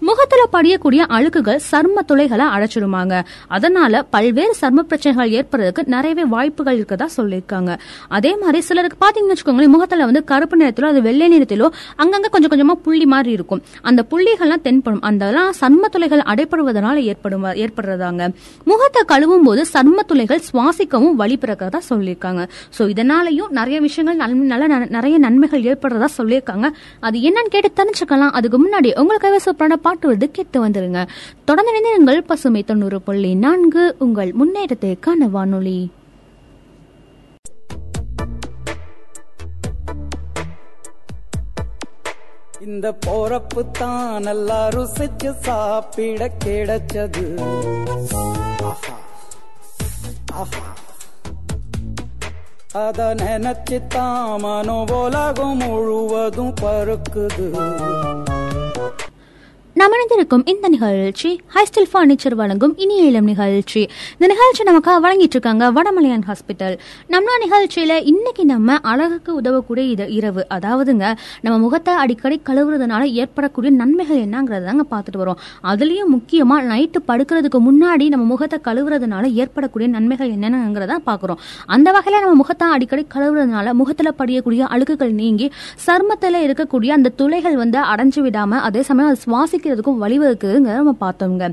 முகத்துல 0.00 0.48
படியக்கூடிய 0.52 1.04
அழுக்குகள் 1.08 1.60
சர்ம 1.72 2.02
துளைகளை 2.06 2.46
அடைச்சிடுமாங்க 2.46 3.24
அதனால 3.48 4.02
பல்வேறு 4.02 4.54
சர்ம 4.60 4.74
பிரச்சனைகள் 4.74 5.30
ஏற்படுறதுக்கு 5.30 5.86
நிறையவே 5.86 6.24
வாய்ப்புகள் 6.24 6.78
இருக்கதா 6.78 7.06
சொல்லியிருக்காங்க. 7.16 7.78
அதே 8.08 8.36
மாதிரி 8.36 8.60
சிலருக்கு 8.60 9.08
பாத்தீங்கன்னு 9.08 9.36
வச்சுக்கோங்களேன் 9.36 9.68
முகத்துல 9.68 10.04
வந்து 10.04 10.24
கருப்பு 10.24 10.56
நிறத்திலோ 10.56 10.84
அது 10.84 11.02
வெள்ளை 11.02 11.40
நிறத்திலோ 11.40 11.68
அங்கங்க 11.98 12.28
கொஞ்சம் 12.30 12.50
கொஞ்சமா 12.50 12.72
புள்ளி 12.72 13.06
மாதிரி 13.06 13.30
இருக்கும். 13.30 13.62
அந்த 13.82 14.04
புள்ளிகள்லாம் 14.10 14.60
தென்படும். 14.60 15.00
அந்த 15.00 15.26
அதெல்லாம் 15.28 15.52
சர்ம 15.60 15.88
துளைகள் 15.88 16.20
அடைப்படுவதனால 16.20 16.94
ஏற்படும் 16.94 17.44
ஏற்படுறதாங்க. 17.44 18.34
முகத்தை 18.64 19.02
கழுவும் 19.08 19.42
போது 19.44 19.64
சர்ம 19.72 20.00
துளைகள் 20.06 20.40
சுவாசிக்கவும் 20.52 21.12
வழி 21.12 21.38
பிறக்கிறதா 21.40 21.78
சொல்லியிருக்காங்க. 21.90 22.48
சோ 22.78 22.78
இதனாலயும் 22.78 23.48
நிறைய 23.48 23.80
விஷயங்கள் 23.80 24.30
நல்ல 24.34 24.66
ந- 24.66 24.88
நிறைய 24.88 25.18
நன்மைகள் 25.18 25.62
ஏற்படுறதா 25.62 26.04
சொல்லியிருக்காங்க. 26.18 26.70
அது 27.00 27.18
என்னன்னு 27.18 27.48
கேட்டு 27.48 27.70
தெரிஞ்சுக்கலாம். 27.82 28.30
அதுக்கு 28.30 28.58
முன்னாடி 28.58 28.98
உங்களுக்காக 28.98 29.40
சூப்பரான 29.44 29.76
பாட்டு 29.88 30.30
கேட்டு 30.38 30.58
வந்துருங்க. 30.64 31.02
தொடர்ந்து 31.48 31.72
இணைந்திருங்கள் 31.72 32.26
பசுமை 32.32 32.64
தொண்ணூறு 32.72 33.00
புள்ளி 33.06 33.34
நான்கு 33.44 33.84
உங்கள் 34.06 34.32
முன்னேற்றத்திற்கான 34.40 35.30
வானொலி. 35.36 35.78
இந்த 42.66 42.88
போறப்பு 43.04 43.62
தான் 43.78 44.22
நல்லா 44.26 44.58
ருசிச்சு 44.74 45.30
சாப்பிட 45.44 46.30
கிடைச்சது. 46.44 47.24
அத 52.80 53.06
நினைச்சு 53.20 53.78
தான் 53.94 54.40
மனோ 54.42 54.76
உலகம் 54.98 55.60
முழுவதும் 55.62 56.52
பருக்குது 56.60 57.46
நாம் 59.78 59.94
இணைந்திருக்கும் 59.94 60.42
இந்த 60.50 60.66
நிகழ்ச்சி 60.74 61.30
ஹைஸ்டில் 61.54 61.88
ஃபர்னிச்சர் 61.90 62.34
வழங்கும் 62.40 62.72
இனிய 62.82 63.02
இளம் 63.08 63.26
நிகழ்ச்சி. 63.30 63.82
இந்த 64.14 64.26
நிகழ்ச்சி 64.32 64.62
நமக்காக 64.68 64.98
வழங்கிட்டு 65.04 65.36
இருக்காங்க 65.36 65.64
வடமலையான் 65.76 66.24
ஹாஸ்பிட்டல் 66.28 66.76
நம்ம 67.14 67.34
நிகழ்ச்சியில 67.42 67.96
இன்னைக்கு 68.12 68.44
நம்ம 68.52 68.76
அழகுக்கு 68.92 69.30
உதவக்கூடிய 69.40 69.84
இது 69.94 70.06
இரவு. 70.18 70.42
அதாவதுங்க 70.56 71.08
நம்ம 71.44 71.56
முகத்தை 71.64 71.92
அடிக்கடி 72.04 72.38
கழுவுறதுனால 72.48 73.02
ஏற்படக்கூடிய 73.22 73.72
நன்மைகள் 73.80 74.22
என்னங்கிறத 74.24 74.68
தாங்க 74.70 74.86
பார்த்துட்டு 74.94 75.20
வரோம். 75.22 75.38
அதுலயும் 75.72 76.10
முக்கியமா 76.16 76.56
நைட்டு 76.70 77.02
படுக்கிறதுக்கு 77.10 77.60
முன்னாடி 77.68 78.08
நம்ம 78.14 78.26
முகத்தை 78.32 78.60
கழுவுறதுனால 78.68 79.30
ஏற்படக்கூடிய 79.42 79.90
நன்மைகள் 79.96 80.32
என்னென்னங்கிறத 80.38 80.98
பார்க்குறோம். 81.10 81.42
அந்த 81.76 81.88
வகையில 81.98 82.22
நம்ம 82.24 82.34
முகத்தை 82.42 82.68
அடிக்கடி 82.78 83.06
கழுவுறதுனால 83.16 83.76
முகத்துல 83.82 84.14
படியக்கூடிய 84.22 84.64
அழுக்குகள் 84.76 85.14
நீங்கி 85.22 85.48
சர்மத்துல 85.86 86.42
இருக்கக்கூடிய 86.48 86.90
அந்த 86.98 87.14
துளைகள் 87.22 87.60
வந்து 87.64 87.80
அடைஞ்சு 87.94 88.22
விடாம 88.28 88.62
அதே 88.70 88.82
சமயம் 88.90 89.12
அது 89.12 89.24
சுவாசிக்கிறதுக்கும் 89.68 90.00
வழிவகுக்குதுங்க 90.02 90.70
நம்ம 90.78 90.92
பார்த்தோங்க 91.04 91.46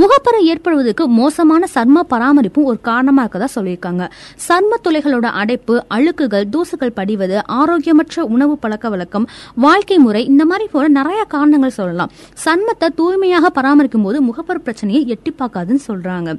முகப்பரு 0.00 0.38
ஏற்படுவதற்கு 0.52 1.04
மோசமான 1.18 1.66
சர்ம 1.74 2.02
பராமரிப்பும் 2.12 2.68
ஒரு 2.70 2.78
காரணமா 2.88 3.22
இருக்கதா 3.24 3.48
சொல்லியிருக்காங்க. 3.56 4.02
சர்ம 4.46 4.76
துளைகளோட 4.84 5.26
அடைப்பு 5.40 5.74
அழுக்குகள் 5.96 6.46
தூசுகள் 6.54 6.94
படிவது 6.98 7.36
ஆரோக்கியமற்ற 7.58 8.24
உணவு 8.34 8.54
பழக்க 8.62 8.88
வழக்கம் 8.94 9.26
வாழ்க்கை 9.64 9.98
முறை 10.04 10.22
இந்த 10.32 10.44
மாதிரி 10.50 10.66
போல 10.74 10.88
நிறைய 10.98 11.20
காரணங்கள் 11.34 11.76
சொல்லலாம். 11.78 12.10
சர்மத்தை 12.44 12.88
தூய்மையாக 13.00 13.50
பராமரிக்கும் 13.58 14.06
போது 14.06 14.18
முகப்பரு 14.28 14.60
பிரச்சனையை 14.66 15.02
எட்டி 15.14 15.32
பார்க்காதுன்னு 15.40 15.84
சொல்றாங்க. 15.90 16.30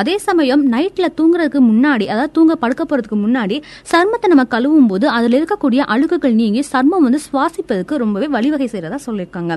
அதே 0.00 0.16
சமயம் 0.28 0.64
நைட்ல 0.72 1.06
தூங்குறதுக்கு 1.18 1.62
முன்னாடி 1.70 2.06
அதாவது 2.12 2.34
தூங்க 2.38 2.54
படுக்க 2.64 2.82
போறதுக்கு 2.90 3.18
முன்னாடி 3.24 3.58
சர்மத்தை 3.92 4.28
நம்ம 4.34 4.46
கழுவும் 4.56 4.90
போது 4.92 5.06
அதுல 5.16 5.38
இருக்கக்கூடிய 5.40 5.80
அழுக்குகள் 5.94 6.38
நீங்கி 6.42 6.62
சர்மம் 6.72 7.06
வந்து 7.06 7.20
சுவாசிப்பதற்கு 7.28 8.00
ரொம்பவே 8.04 8.26
வழிவகை 8.36 8.68
செய்யறதா 8.72 8.98
சொல்லியிருக்காங்க. 9.06 9.52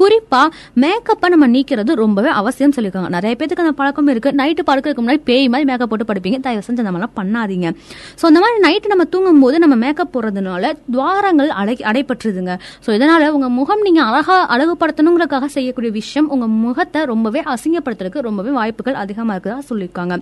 குறிப்பா 0.00 0.42
மேக்கப்பை 0.82 1.28
நம்ம 1.34 1.46
நீக்கிறது 1.54 1.94
ரொம்பவே 2.02 2.30
அவசியம் 2.40 2.74
சொல்லியிருக்காங்க. 2.76 3.10
நிறைய 3.16 3.32
பேருக்கு 3.38 3.64
அந்த 3.64 3.74
பழக்கம் 3.80 4.10
இருக்கு. 4.12 4.30
நைட்டு 4.40 4.64
படுக்கிறதுக்கு 4.70 5.04
முன்னாடி 5.04 5.22
பேய் 5.30 5.48
மாதிரி 5.54 5.68
மேக்கப் 5.70 5.90
போட்டு 5.92 6.06
படுப்பீங்க. 6.10 6.40
தயவு 6.46 6.64
செஞ்சு 6.66 6.82
அந்த 6.84 6.92
மாதிரிலாம் 6.96 7.16
பண்ணாதீங்க. 7.20 7.70
ஸோ 8.20 8.26
அந்த 8.30 8.42
மாதிரி 8.44 8.60
நைட்டு 8.66 8.92
நம்ம 8.94 9.06
தூங்கும் 9.14 9.42
போது 9.44 9.62
நம்ம 9.64 9.78
மேக்கப் 9.84 10.12
போடுறதுனால 10.14 10.72
துவாரங்கள் 10.96 11.50
அடை 11.62 11.76
அடைப்பற்றுதுங்க 11.92 12.54
ஸோ 12.86 12.90
இதனால 12.98 13.30
உங்க 13.38 13.48
முகம் 13.58 13.84
நீங்க 13.88 14.02
அழகா 14.08 14.38
அழகுபடுத்தணுங்கிறதுக்காக 14.56 15.50
செய்யக்கூடிய 15.56 15.92
விஷயம் 16.00 16.30
உங்க 16.36 16.48
முகத்தை 16.66 17.02
ரொம்பவே 17.14 17.42
அசிங்கப்படுத்துறதுக்கு 17.54 18.26
ரொம்பவே 18.28 18.52
வாய்ப்புகள் 18.60 19.00
அதிகமாக 19.04 19.36
இருக்குதா 19.36 19.58
சொல்லியிருக்காங்க. 19.72 20.14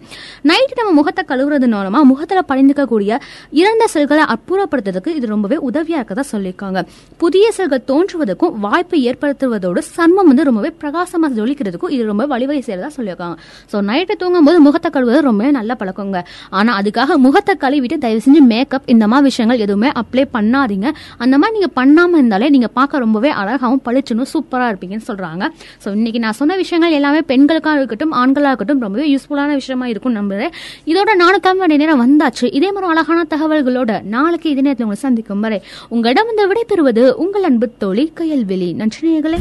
நைட்டு 0.52 0.80
நம்ம 0.82 0.94
முகத்தை 1.00 1.24
கழுவுறதுனாலமா 1.32 2.02
முகத்தில் 2.12 2.16
முகத்துல 2.18 2.40
படிந்துக்கக்கூடிய 2.48 3.12
இறந்த 3.60 3.84
செல்களை 3.92 4.24
அற்புறப்படுத்துறதுக்கு 4.34 5.10
இது 5.18 5.26
ரொம்பவே 5.32 5.56
உதவியா 5.68 5.98
இருக்கதா 6.00 6.24
சொல்லியிருக்காங்க. 6.32 6.80
புதிய 7.22 7.44
செல்கள் 7.56 7.84
தோன்றுவதற்கும் 7.90 8.54
வாய்ப்பு 8.64 8.96
ஏற்படுத்துவதோடு 9.08 9.82
சர்மம் 9.94 10.28
வந்து 10.38 10.50
ரொம்பவே 10.50 10.70
பிரகாசமாக 10.82 11.30
ஜொலிக்கிறதுக்கும் 11.38 11.92
இது 11.94 12.02
ரொம்ப 12.10 12.24
வழிவகை 12.32 12.60
செய்யறதா 12.66 12.90
சொல்லியிருக்காங்க. 12.96 13.36
ஸோ 13.70 13.76
நைட்டு 13.88 14.14
தூங்கும் 14.20 14.46
போது 14.48 14.58
முகத்தை 14.66 14.88
கழுவுறது 14.94 15.20
ரொம்பவே 15.28 15.50
நல்ல 15.56 15.72
பழக்கங்க. 15.80 16.18
ஆனா 16.58 16.70
அதுக்காக 16.80 17.16
முகத்தை 17.24 17.54
கழுவிட்டு 17.64 17.96
தயவு 18.04 18.20
செஞ்சு 18.26 18.42
மேக்கப் 18.52 18.86
இந்த 18.94 19.04
மாதிரி 19.12 19.26
விஷயங்கள் 19.30 19.62
எதுவுமே 19.64 19.88
அப்ளை 20.00 20.24
பண்ணாதீங்க. 20.36 20.88
அந்த 21.24 21.34
மாதிரி 21.40 21.54
நீங்க 21.56 21.70
பண்ணாம 21.80 22.18
இருந்தாலே 22.20 22.50
நீங்க 22.56 22.68
பார்க்க 22.78 23.02
ரொம்பவே 23.06 23.32
அழகாகவும் 23.40 23.82
பளிச்சுன்னு 23.88 24.26
சூப்பராக 24.34 24.68
இருப்பீங்கன்னு 24.72 25.06
சொல்றாங்க. 25.10 25.48
ஸோ 25.84 25.88
இன்னைக்கு 25.98 26.22
நான் 26.26 26.38
சொன்ன 26.40 26.58
விஷயங்கள் 26.62 26.96
எல்லாமே 26.98 27.22
பெண்களுக்காக 27.32 27.82
இருக்கட்டும் 27.82 28.14
ஆண்களாக 28.20 28.52
இருக்கட்டும் 28.52 28.84
ரொம்பவே 28.86 29.08
யூஸ்ஃபுல்லான 29.14 29.58
விஷயமா 29.62 29.88
இருக்கும் 29.94 30.16
நம்புறேன். 30.20 30.54
இதோட 30.92 31.10
நானும் 31.22 31.44
கிளம்ப 31.48 31.70
நேரம் 31.74 32.02
வந்தாச்சு. 32.04 32.46
இதே 32.60 32.70
மாதிரி 32.76 32.92
அழகான 32.94 33.26
தகவல்களோட 33.34 33.90
நாளைக்கு 34.14 34.48
இதே 34.54 34.64
நேரத்தில் 34.68 34.88
உங்களை 34.88 35.02
சந்திக்கும் 35.06 35.44
வரை 35.46 35.60
உங்களிடம் 35.96 36.32
இந்த 36.34 36.46
விடைபெறுவது 36.52 37.04
உங்கள் 37.24 37.48
அன்பு 37.50 37.68
தோழி 37.84 38.06
கையல்வெளி 38.20 38.70
நன்றினைகளை 38.82 39.40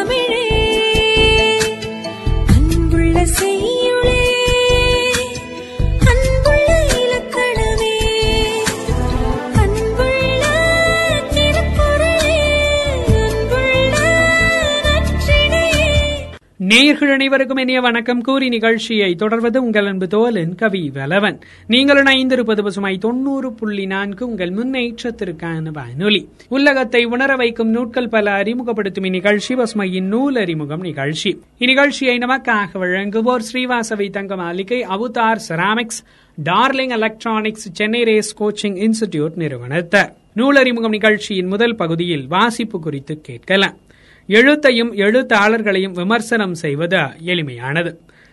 தமிழே 0.00 0.79
நேயர்கள் 16.70 17.12
அனைவருக்கும் 17.12 17.56
இனிய 17.56 17.80
வணக்கம். 17.80 18.20
கூறி 18.20 18.48
நிகழ்ச்சியை 18.48 19.14
தொடர்வது 19.14 19.62
உங்கள் 19.62 19.86
அன்பு 19.86 20.06
தோலின் 20.06 20.54
கவி 20.54 20.90
வலவன். 20.94 21.40
நீங்கள் 21.66 22.02
இணைந்திருப்பது 22.02 22.62
பசுமை 22.62 22.98
தொண்ணூறு 22.98 23.52
புள்ளி 23.52 23.86
நான்கு 23.86 24.28
உங்கள் 24.28 24.50
முன்னேற்றத்திற்கான 24.50 25.72
வானொலி. 25.72 26.28
உலகத்தை 26.48 27.04
உணர 27.04 27.36
வைக்கும் 27.36 27.70
நூட்கள் 27.70 28.08
பல 28.08 28.30
அறிமுகப்படுத்தும் 28.30 29.04
இந்நிகழ்ச்சி 29.04 29.54
பசுமையின் 29.54 30.02
நூல் 30.02 30.36
அறிமுகம் 30.36 30.80
நிகழ்ச்சி. 30.80 31.42
இந்நிகழ்ச்சியை 31.58 32.18
நமக்காக 32.18 32.68
வழங்குவோர் 32.74 33.40
Srivasavi 33.52 34.10
Thanga 34.10 34.36
Maligai 34.36 34.86
Avatar 34.86 35.40
ceramics 35.48 36.02
darling 36.44 36.88
electronics 36.88 37.70
Chennai 37.72 38.02
race 38.02 38.42
coaching 38.42 38.78
institute 38.86 39.36
நிறுவனத்தர். 39.36 40.12
நூலறிமுகம் 40.36 40.88
நிகழ்ச்சியின் 40.88 41.46
முதல் 41.46 41.76
பகுதியில் 41.76 42.26
வாசிப்பு 42.26 42.80
குறித்து 42.80 43.20
கேட்கலாம். 43.20 43.76
எழுத்தையும் 44.30 44.90
எழுத்தாளர்களையும் 45.04 45.92
விமர்சனம் 45.92 46.54
செய்வது 46.54 47.00
எளிமையானது. 47.26 47.90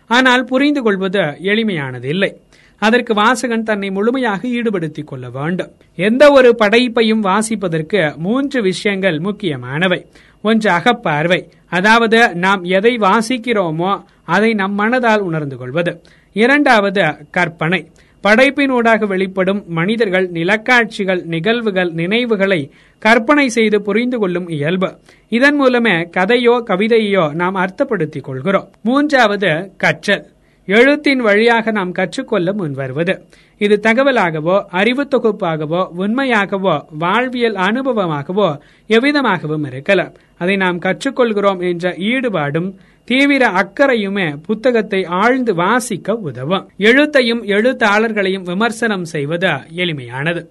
ஆனால் 0.10 0.44
புரிந்து 0.44 0.82
கொள்வது 0.82 1.20
எளிமையானது 1.20 2.04
இல்லை 2.04 2.42
அதற்கு 2.82 3.13
வாசகன் 3.13 3.63
தன்னை 3.63 3.89
முழுமையாக 3.89 4.48
ஈடுபடுத்திக் 4.48 5.08
கொள்ள 5.08 5.30
வேண்டும். 5.30 5.72
எந்த 5.96 6.32
ஒரு 6.32 6.56
படைப்பையும் 6.60 7.24
வாசிப்பதற்கு 7.24 8.16
மூன்று 8.18 8.62
விஷயங்கள் 8.62 9.20
முக்கியமானவை. 9.20 10.06
ஒன்று 10.42 10.72
அகப்பார்வை. 10.72 11.39
அதாவது 11.70 12.36
நாம் 12.36 12.63
எதை 12.63 12.98
வாசிக்கிறோமோ 12.98 14.04
அதை 14.25 14.54
நம் 14.54 14.80
மனதால் 14.80 15.20
உணர்ந்து 15.20 15.58
கொள்வது. 15.58 16.01
இரண்டாவது 16.34 17.04
கற்பனை. 17.32 17.82
படைப்பினூடாக 18.24 19.08
வெளிப்படும் 19.08 19.63
மனிதர்கள் 19.68 20.32
நிலக்காட்சிகள் 20.32 21.24
நிகழ்வுகள் 21.24 21.92
நினைவுகளை 21.92 22.72
கற்பனை 23.00 23.50
செய்து 23.50 23.82
புரிந்து 23.82 24.18
கொள்ளும் 24.20 24.48
இயல்பு. 24.50 24.89
இதன் 25.31 25.55
மூலமே 25.55 25.93
கதையோ 26.17 26.53
கவிதையோ 26.69 27.24
நாம் 27.34 27.55
அர்த்தப்படுத்திக் 27.55 28.27
கொள்கிறோம் 28.27 28.67
மூன்றாவது 28.81 29.50
கற்றல். 29.77 30.24
எழுத்தின் 30.67 31.22
வழியாக 31.25 31.72
நாம் 31.72 31.91
கற்றுக்கொள்ள 31.91 32.53
முன்வருவது. 32.53 33.13
இது 33.62 33.75
தகவலாகவோ 33.84 34.55
அறிவு 34.79 35.03
தொகுப்பாகவோ 35.13 35.81
உண்மையாகவோ 35.98 36.75
வாழ்வியல் 37.03 37.57
அனுபவமாகவோ 37.67 38.50
எவ்விதமாகவும் 38.89 39.65
இருக்கலாம். 39.72 40.13
அதை 40.38 40.55
நாம் 40.55 40.79
கற்றுக்கொள்கிறோம் 40.79 41.62
என்ற 41.69 41.96
ஈடுபாடும் 42.12 42.69
தீவிர 43.07 43.43
அக்கறையுமே 43.62 44.27
புத்தகத்தை 44.48 45.01
ஆழ்ந்து 45.22 45.53
வாசிக்க 45.55 46.15
உதவும். 46.29 46.67
எழுத்தையும் 46.79 47.43
எழுத்தாளர்களையும் 47.55 48.48
விமர்சனம் 48.51 49.07
செய்வது 49.15 49.53
எளிமையானது. 49.84 50.43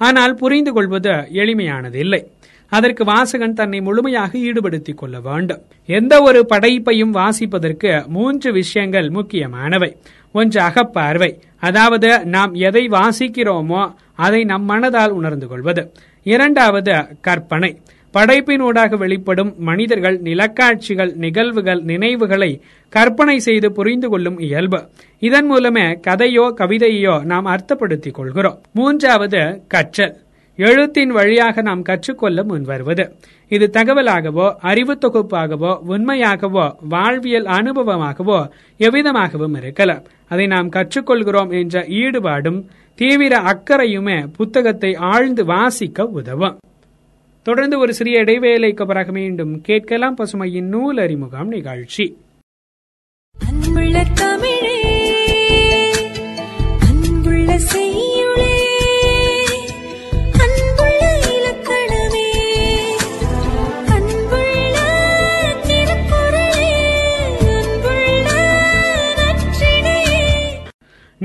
ஆனால் 0.00 0.34
புரிந்து 0.34 0.72
கொள்வது 0.72 1.14
எளிமையானது 1.40 1.98
இல்லை 2.04 2.22
அதற்கு 2.68 3.04
வாசகன் 3.04 3.52
தன்னை 3.52 3.80
முழுமையாக 3.80 4.38
ஈடுபடுத்திக் 4.38 4.98
கொள்ள 4.98 5.20
வேண்டும். 5.20 5.62
எந்த 5.86 6.22
ஒரு 6.22 6.46
படைப்பையும் 6.54 7.14
வாசிப்பதற்கு 7.14 8.06
மூன்று 8.06 8.52
விஷயங்கள் 8.52 9.10
முக்கியமானவை. 9.10 9.96
ஒன்று 10.32 10.62
அகப்பார்வை. 10.62 11.38
அதாவது 11.58 12.26
நாம் 12.26 12.54
எதை 12.54 12.88
வாசிக்கிறோமோ 12.88 13.94
அதை 14.14 14.44
நம் 14.44 14.68
மனதால் 14.68 15.08
உணர்ந்து 15.08 15.46
கொள்வது. 15.46 15.92
இரண்டாவது 16.22 17.06
கற்பனை. 17.20 17.80
படைப்பினூடாக 18.14 18.96
வெளிப்படும் 18.96 19.54
மனிதர்கள் 19.58 20.20
நிலக்காட்சிகள் 20.22 21.14
நிகழ்வுகள் 21.14 21.82
நினைவுகளை 21.82 22.62
கற்பனை 22.88 23.38
செய்து 23.38 23.72
புரிந்து 23.72 24.08
கொள்ளும் 24.08 24.38
இயல்பு. 24.38 24.88
இதன் 25.18 25.46
மூலமே 25.46 25.82
கதையோ 25.82 26.54
கவிதையோ 26.56 27.22
நாம் 27.22 27.46
அர்த்தப்படுத்திக் 27.46 28.10
கொள்கிறோம். 28.10 28.60
மூன்றாவது 28.72 29.62
கற்றல். 29.68 30.23
எழுத்தின் 30.56 31.10
வழியாக 31.10 31.62
நாம் 31.62 31.82
கற்றுக்கொள்ள 31.82 32.42
முன்வருவது. 32.42 33.16
இது 33.48 33.70
தகவலாகவோ 33.72 34.54
அறிவு 34.60 34.94
தொகுப்பாகவோ 34.94 35.72
உண்மையாகவோ 35.88 36.74
வாழ்வியல் 36.88 37.44
அனுபவமாகவோ 37.44 38.38
எவ்விதமாகவும் 38.78 39.56
இருக்கலாம். 39.56 40.04
அதை 40.28 40.46
நாம் 40.46 40.70
கற்றுக்கொள்கிறோம் 40.70 41.50
என்ற 41.60 41.82
ஈடுபாடும் 41.82 42.60
தீவிர 42.94 43.38
அக்கறையுமே 43.38 44.26
புத்தகத்தை 44.36 44.94
ஆழ்ந்து 44.94 45.44
வாசிக்க 45.44 46.06
உதவும். 46.06 46.58
தொடர்ந்து 47.42 47.78
ஒரு 47.78 47.94
சிறிய 47.94 48.20
இடைவேளைக்கு 48.20 48.86
பிறகு 48.86 49.12
மீண்டும் 49.12 49.60
கேட்கலாம் 49.60 50.16
பசுமையின் 50.16 50.68
நூல் 50.68 50.98
அறிமுகம் 50.98 51.48
நிகழ்ச்சி. 51.48 52.16
அன்புள்ள 53.48 54.04
தமிழே 54.14 54.76
அன்புள்ள 56.88 57.58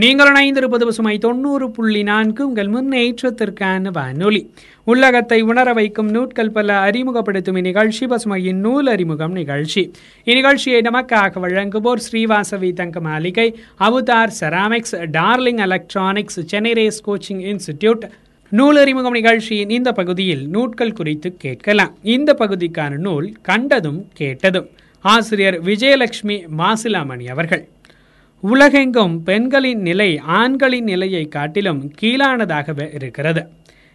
நீங்கள் 0.02 0.32
இணைந்திருப்பது 0.32 0.86
பசுமை 0.88 1.18
தொண்ணூறு 1.18 1.72
புள்ளி 1.72 2.04
நான்கு. 2.04 2.42
உங்கள் 2.48 2.68
முன்னேற்றத்திற்கான 2.68 3.92
வானொலி. 3.92 4.42
உள்ளகத்தை 4.84 5.42
உணர 5.42 5.74
வைக்கும் 5.74 6.10
நூட்கள் 6.10 6.52
பல 6.52 6.76
அறிமுகப்படுத்தும் 6.80 7.56
இந்நிகழ்ச்சி 7.56 8.06
பசுமையின் 8.06 8.62
நூல் 8.66 8.88
அறிமுகம் 8.88 9.32
நிகழ்ச்சி. 9.32 9.92
இந்நிகழ்ச்சியை 10.26 10.80
நமக்காக 10.90 11.42
வழங்குவோர் 11.46 12.04
Srivasavi 12.06 12.74
Thanga 12.74 13.00
Maligai 13.00 13.48
Avatar 13.80 14.36
ceramics 14.40 14.96
darling 15.18 15.62
electronics 15.68 16.40
Chennai 16.46 16.74
race 16.74 17.02
coaching 17.10 17.44
institute. 17.52 18.06
நூல் 18.50 18.78
அறிமுகம் 18.78 19.12
நிகழ்ச்சியின் 19.12 19.70
இந்த 19.70 19.92
பகுதியில் 19.92 20.48
நூட்கள் 20.50 20.94
குறித்து 20.94 21.32
கேட்கலாம். 21.38 21.98
இந்த 22.16 22.36
பகுதிக்கான 22.40 22.96
நூல் 23.08 23.28
கண்டதும் 23.42 24.08
கேட்டதும். 24.14 24.70
ஆசிரியர் 25.02 25.64
விஜயலட்சுமி 25.64 26.40
மாசிலாமணி 26.58 27.28
அவர்கள். 27.30 27.68
உலகெங்கும் 28.44 29.24
பெண்களின் 29.24 29.82
நிலை 29.82 30.18
ஆண்களின் 30.18 30.84
நிலையை 30.84 31.28
காட்டிலும் 31.28 31.92
கீழானதாகவே 32.02 32.94
இருக்கிறது. 32.94 33.42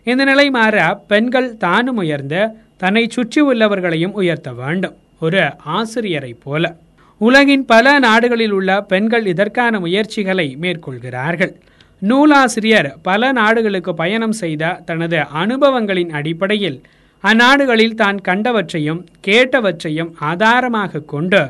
இந்த 0.05 0.25
நிலை 0.25 0.51
மாற 0.51 0.95
பெண்கள் 1.07 1.57
தானும் 1.57 1.97
உயர்ந்து 1.97 2.41
தன்னை 2.77 3.09
சுற்றி 3.09 3.43
உள்ளவர்களையும் 3.43 4.13
உயர்த்த 4.13 4.53
வேண்டும். 4.53 4.97
ஒரு 5.21 5.43
ஆசிரியரைப் 5.65 6.43
போல. 6.43 6.77
உலகின் 7.19 7.65
பல 7.65 7.99
நாடுகளில் 7.99 8.51
உள்ள 8.51 8.83
பெண்கள் 8.83 9.27
இதற்கான 9.27 9.81
முயற்சிகளை 9.81 10.57
மேற்கொள்கிறார்கள். 10.61 11.53
நூலாசிரியர் 11.99 12.97
பல 13.03 13.33
நாடுகளுக்கு 13.33 13.95
பயணம் 13.95 14.33
செய்த 14.33 14.81
தனது 14.85 15.17
அனுபவங்களின் 15.17 16.11
அடிப்படையில் 16.11 16.79
அந்நாடுகளில் 17.25 17.95
தான் 17.95 18.19
கண்டவற்றையும் 18.29 19.05
கேட்டவற்றையும் 19.27 20.11
ஆதாரமாக 20.21 21.01
கொண்டு 21.07 21.43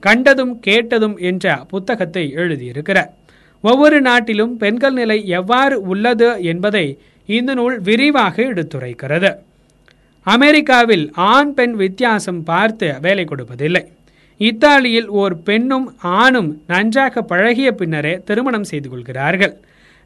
கண்டதும் 0.00 0.60
கேட்டதும் 0.60 1.16
என்ற 1.16 1.64
புத்தகத்தை 1.68 2.32
எழுதியிருக்கிறார். 2.36 3.10
ஒவ்வொரு 3.60 4.00
நாட்டிலும் 4.00 4.56
பெண்கள் 4.56 4.92
நிலை 4.92 5.26
எவ்வாறு 5.26 5.80
உள்ளது 5.80 6.42
என்பதை 6.42 6.98
இந்த 7.26 7.54
நூல் 7.54 7.80
விரிவாக 7.80 8.42
எடுத்துரைக்கிறது. 8.42 9.30
அமெரிக்காவில் 10.22 11.10
ஆண் 11.14 11.54
பெண் 11.54 11.74
வித்தியாசம் 11.74 12.42
பார்த்து 12.42 12.94
வேலை 13.00 13.24
கொடுப்பதில்லை. 13.24 13.82
இத்தாலியில் 14.36 15.08
ஓர் 15.08 15.42
பெண்ணும் 15.42 15.96
ஆணும் 16.00 16.62
நன்றாக 16.66 17.22
பழகிய 17.22 17.72
பின்னரே 17.72 18.20
திருமணம் 18.24 18.64
செய்து 18.64 18.88
கொள்கிறார்கள். 18.88 19.54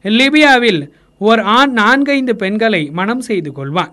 லிபியாவில் 0.03 0.81
ஓர் 1.17 1.39
ஆண் 1.39 1.71
நான்கைந்து 1.71 2.35
பெண்களை 2.35 2.89
மனம் 2.91 3.21
செய்து 3.21 3.51
கொள்வான். 3.51 3.91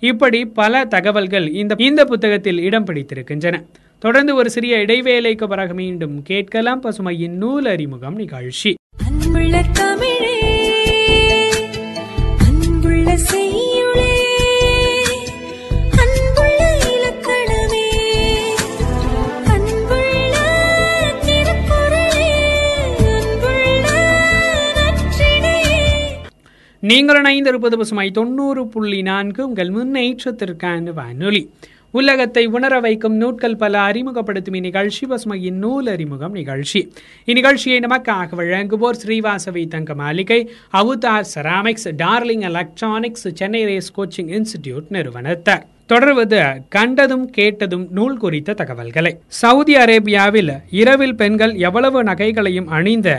இப்படி 0.00 0.44
பல 0.44 0.84
தகவல்கள் 0.84 1.46
இந்த 1.52 1.74
இந்த 1.78 2.04
புத்தகத்தில் 2.04 2.58
இடம் 2.58 2.86
பிடித்திருக்கின்றன. 2.86 3.56
தொடர்ந்து 4.00 4.34
ஒரு 4.34 4.50
சிறிய 4.50 4.76
இடைவேளைக்கு 4.76 5.48
பிறகு 5.48 5.74
மீண்டும் 5.74 6.22
கேட்கலாம். 6.22 6.82
பசுமையின் 6.82 7.36
நூல் 7.42 7.64
அறிமுகம் 7.64 8.16
நிகழ்ச்சி. 8.16 8.74
நீங்கள் 26.80 27.22
இணைந்திருப்பது 27.22 27.76
பசுமை 27.76 28.10
தொண்ணூறு 28.10 28.66
புள்ளி 28.66 29.02
நான்கு 29.02 29.46
உங்கள் 29.48 29.68
முன்னேற்றத்திற்கான 29.68 30.92
வானொலி. 30.92 31.50
உலகத்தை 31.94 32.42
உணர 32.46 32.74
வைக்கும் 32.80 33.16
நூட்கள் 33.16 33.56
பல 33.56 33.74
அறிமுகப்படுத்தும் 33.80 34.56
இந்நிகழ்ச்சி. 34.58 35.04
பசுமையின் 35.06 35.58
நூல் 35.64 35.86
அறிமுகம் 35.86 36.32
நிகழ்ச்சி. 36.32 36.80
இந்நிகழ்ச்சியை 37.30 37.78
நமக்காக 37.86 38.36
வழங்குவோர் 38.40 39.00
Srivasavi 39.02 39.64
Thanga 39.68 39.94
Maligai 39.94 40.40
Avatar 40.80 41.26
ceramics 41.34 41.88
darling 42.02 42.44
electronics 42.50 43.26
Chennai 43.40 43.62
race 43.64 43.90
coaching 43.96 44.30
institute 44.36 44.86
நிறுவனத்தார் 44.88 45.66
தொடர்வது 45.86 46.40
கண்டதும் 46.68 47.26
கேட்டதும் 47.30 47.86
நூல் 47.90 48.16
குறித்த 48.16 48.54
தகவல்களை. 48.54 49.12
சவுதி 49.40 49.74
அரேபியாவில் 49.74 50.54
இரவில் 50.82 51.16
பெண்கள் 51.16 51.54
எவ்வளவு 51.68 52.00
நகைகளையும் 52.04 52.72
அணிந்த 52.78 53.10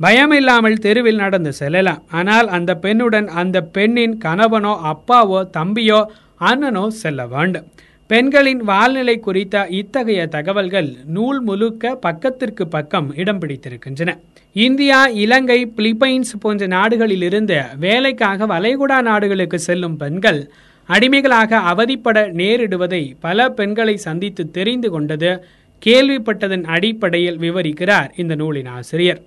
பயமில்லாமல் 0.00 0.80
தெருவில் 0.86 1.22
நடந்து 1.24 1.52
செல்லலாம். 1.52 2.02
ஆனால் 2.10 2.48
அந்த 2.48 2.70
பெண்ணுடன் 2.82 3.28
அந்த 3.42 3.60
பெண்ணின் 3.76 4.18
கணவனோ 4.24 4.74
அப்பாவோ 4.92 5.40
தம்பியோ 5.58 6.00
அண்ணனோ 6.40 6.86
செல்ல 7.02 7.20
வேண்டும். 7.26 7.68
பெண்களின் 8.06 8.60
வாழ்நிலை 8.62 9.18
குறித்த 9.18 9.66
இத்தகைய 9.68 10.26
தகவல்கள் 10.26 10.90
நூல் 11.06 11.40
முழுக்க 11.40 11.94
பக்கத்திற்கு 11.94 12.64
பக்கம் 12.68 13.08
இடம் 13.16 13.40
பிடித்திருக்கின்றன. 13.40 14.10
இந்தியா 14.52 15.06
இலங்கை 15.06 15.72
பிலிப்பைன்ஸ் 15.76 16.32
போன்ற 16.40 16.66
நாடுகளிலிருந்து 16.66 17.56
வேலைக்காக 17.78 18.46
வளைகுடா 18.46 19.02
நாடுகளுக்கு 19.02 19.58
செல்லும் 19.58 19.96
பெண்கள் 19.96 20.50
அடிமைகளாக 20.88 21.58
அவதிப்பட 21.72 22.18
நேரிடுவதை 22.40 23.12
பல 23.20 23.48
பெண்களை 23.48 23.96
சந்தித்து 23.96 24.50
தெரிந்து 24.50 24.90
கொண்டது 24.90 25.44
கேள்விப்பட்டதன் 25.86 26.64
அடிப்படையில் 26.64 27.38
விவரிக்கிறார் 27.38 28.08
இந்த 28.16 28.34
நூலின் 28.34 28.66
ஆசிரியர். 28.66 29.22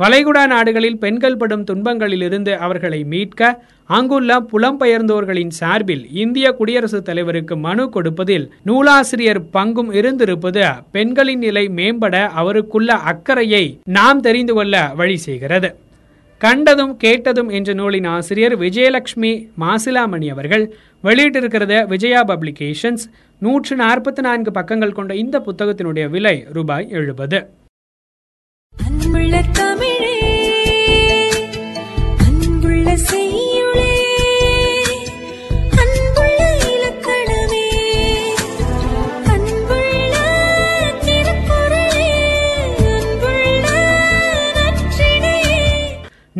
வளைகுடா 0.00 0.46
நாடுகளில் 0.46 0.98
பெண்கள் 0.98 1.36
படும் 1.36 1.64
துன்பங்களிலிருந்து 1.64 2.52
அவர்களை 2.56 3.04
மீட்க 3.04 3.40
அங்குள்ள 3.86 4.40
புலம்பெயர்ந்தோர்களின் 4.52 5.48
சார்பில் 5.48 6.04
இந்திய 6.12 6.52
குடியரசுத் 6.52 7.04
தலைவருக்கு 7.04 7.56
மனு 7.56 7.88
கொடுப்பதில் 7.88 8.52
நூலாசிரியர் 8.62 9.42
பங்கும் 9.52 9.92
இருந்திருப்பது 9.92 10.64
பெண்களின் 10.92 11.38
நிலை 11.38 11.64
மேம்பட 11.68 12.28
அவருக்குள்ள 12.28 12.94
அக்கறையை 12.94 13.80
நாம் 13.84 14.20
தெரிந்து 14.20 14.54
கொள்ள 14.54 14.92
வழி 14.96 15.16
செய்கிறது. 15.16 15.70
கண்டதும் 16.38 16.96
கேட்டதும் 16.96 17.48
என்ற 17.48 17.72
நூலின் 17.72 18.04
ஆசிரியர் 18.04 18.58
விஜயலட்சுமி 18.58 19.32
மாசிலாமணி 19.60 20.28
அவர்கள் 20.28 20.74
வெளியிட்டிருக்கிறது 21.04 21.88
விஜயா 21.88 22.24
பப்ளிகேஷன்ஸ். 22.24 23.06
நூற்று 23.38 23.76
நாற்பத்தி 23.76 24.20
நான்கு 24.20 24.50
பக்கங்கள் 24.50 24.92
கொண்ட 24.92 25.14
இந்த 25.14 25.38
புத்தகத்தினுடைய 25.38 26.10
விலை 26.10 26.44
ரூபாய் 26.52 26.88
எழுபது. 26.90 27.40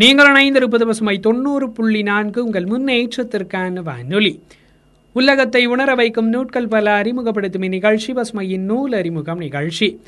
நீங்கள் 0.01 0.31
இணைந்திருப்பது 0.31 0.85
பசுமை 0.87 1.19
தொண்ணூறு 1.19 1.71
புள்ளி 1.71 2.03
நான்கு 2.03 2.45
உங்கள் 2.45 2.65
முன்னேற்றத்திற்கான 2.65 3.83
வானொலி. 3.83 4.41
உலகத்தை 5.13 5.67
உணர 5.67 5.95
வைக்கும் 5.95 6.29
நூட்கள் 6.29 6.69
பல 6.69 6.93
அறிமுகப்படுத்தும் 6.93 7.63
இந்நிகழ்ச்சி 7.63 8.13
பசுமையின் 8.13 8.67
நூல் 8.71 8.93
அறிமுகம் 8.93 9.39
நிகழ்ச்சி. 9.39 10.01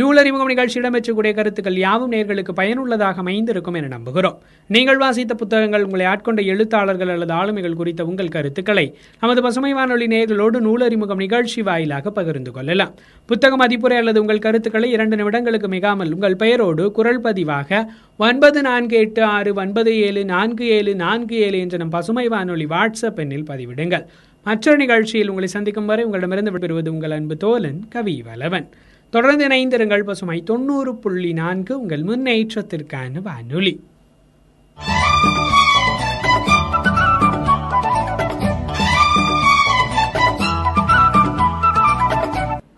நூல் 0.00 0.18
அறிமுகம் 0.20 0.50
நிகழ்ச்சி 0.50 0.76
இடம்பெற்றக்கூடிய 0.80 1.30
கருத்துக்கள் 1.36 1.78
யாவும் 1.84 2.12
நேர்களுக்கு 2.12 2.52
பயனுள்ளதாக 2.58 3.20
அமைந்திருக்கும் 3.22 3.76
என 3.78 3.88
நம்புகிறோம். 3.94 4.36
நீங்கள் 4.74 5.00
வாசித்த 5.02 5.32
புத்தகங்கள் 5.40 5.84
உங்களை 5.86 6.04
ஆட்கொண்ட 6.10 6.40
எழுத்தாளர்கள் 6.52 7.10
அல்லது 7.14 7.32
ஆளுமைகள் 7.38 7.76
குறித்த 7.80 8.04
உங்கள் 8.10 8.30
கருத்துக்களை 8.36 8.84
நமது 9.22 9.40
பசுமை 9.46 9.72
வானொலி 9.78 10.06
நேர்களோடு 10.14 10.58
நூல் 10.66 10.84
அறிமுகம் 10.86 11.22
நிகழ்ச்சி 11.24 11.62
வாயிலாக 11.68 12.12
பகிர்ந்து 12.18 12.52
கொள்ளலாம். 12.56 12.92
புத்தக 13.30 13.56
மதிப்புரை 13.62 13.96
அல்லது 14.02 14.20
உங்கள் 14.24 14.44
கருத்துக்களை 14.46 14.90
இரண்டு 14.96 15.16
நிமிடங்களுக்கு 15.20 15.70
மிகாமல் 15.76 16.12
உங்கள் 16.16 16.36
பெயரோடு 16.42 16.86
குரல் 16.98 17.22
பதிவாக 17.26 17.82
ஒன்பது 18.28 18.60
நான்கு 18.68 18.96
எட்டு 19.04 19.24
ஆறு 19.36 19.52
ஒன்பது 19.62 19.92
ஏழு 20.06 20.22
நான்கு 20.34 20.66
ஏழு 20.76 20.94
நான்கு 21.04 21.38
ஏழு 21.46 21.58
என்ற 21.64 21.80
நம் 21.82 21.94
பசுமை 21.96 22.26
வானொலி 22.34 22.68
வாட்ஸ்அப் 22.74 23.20
எண்ணில் 23.24 23.48
பதிவிடுங்கள். 23.50 24.06
மற்றொரு 24.46 24.80
நிகழ்ச்சியில் 24.84 25.32
உங்களை 25.32 25.50
சந்திக்கும் 25.56 25.90
வரை 25.92 26.04
உங்களிடமிருந்து 26.08 26.54
விடைபெறுவது 26.54 26.94
உங்கள் 26.94 27.16
அன்பு 27.18 27.36
தோலன் 27.44 27.82
கவி 27.96 28.16
வலவன் 28.28 28.68
தொடர்ந்து 29.10 29.46
இணைந்திருங்கள் 29.48 30.04
பசுமை 30.04 30.42
தொண்ணூறு 30.42 30.96
புள்ளி 30.96 31.32
நான்கு 31.32 31.80
உங்கள் 31.80 32.02
முன்னேற்றத்திற்கான 32.02 33.22
வானொலி. 33.22 33.80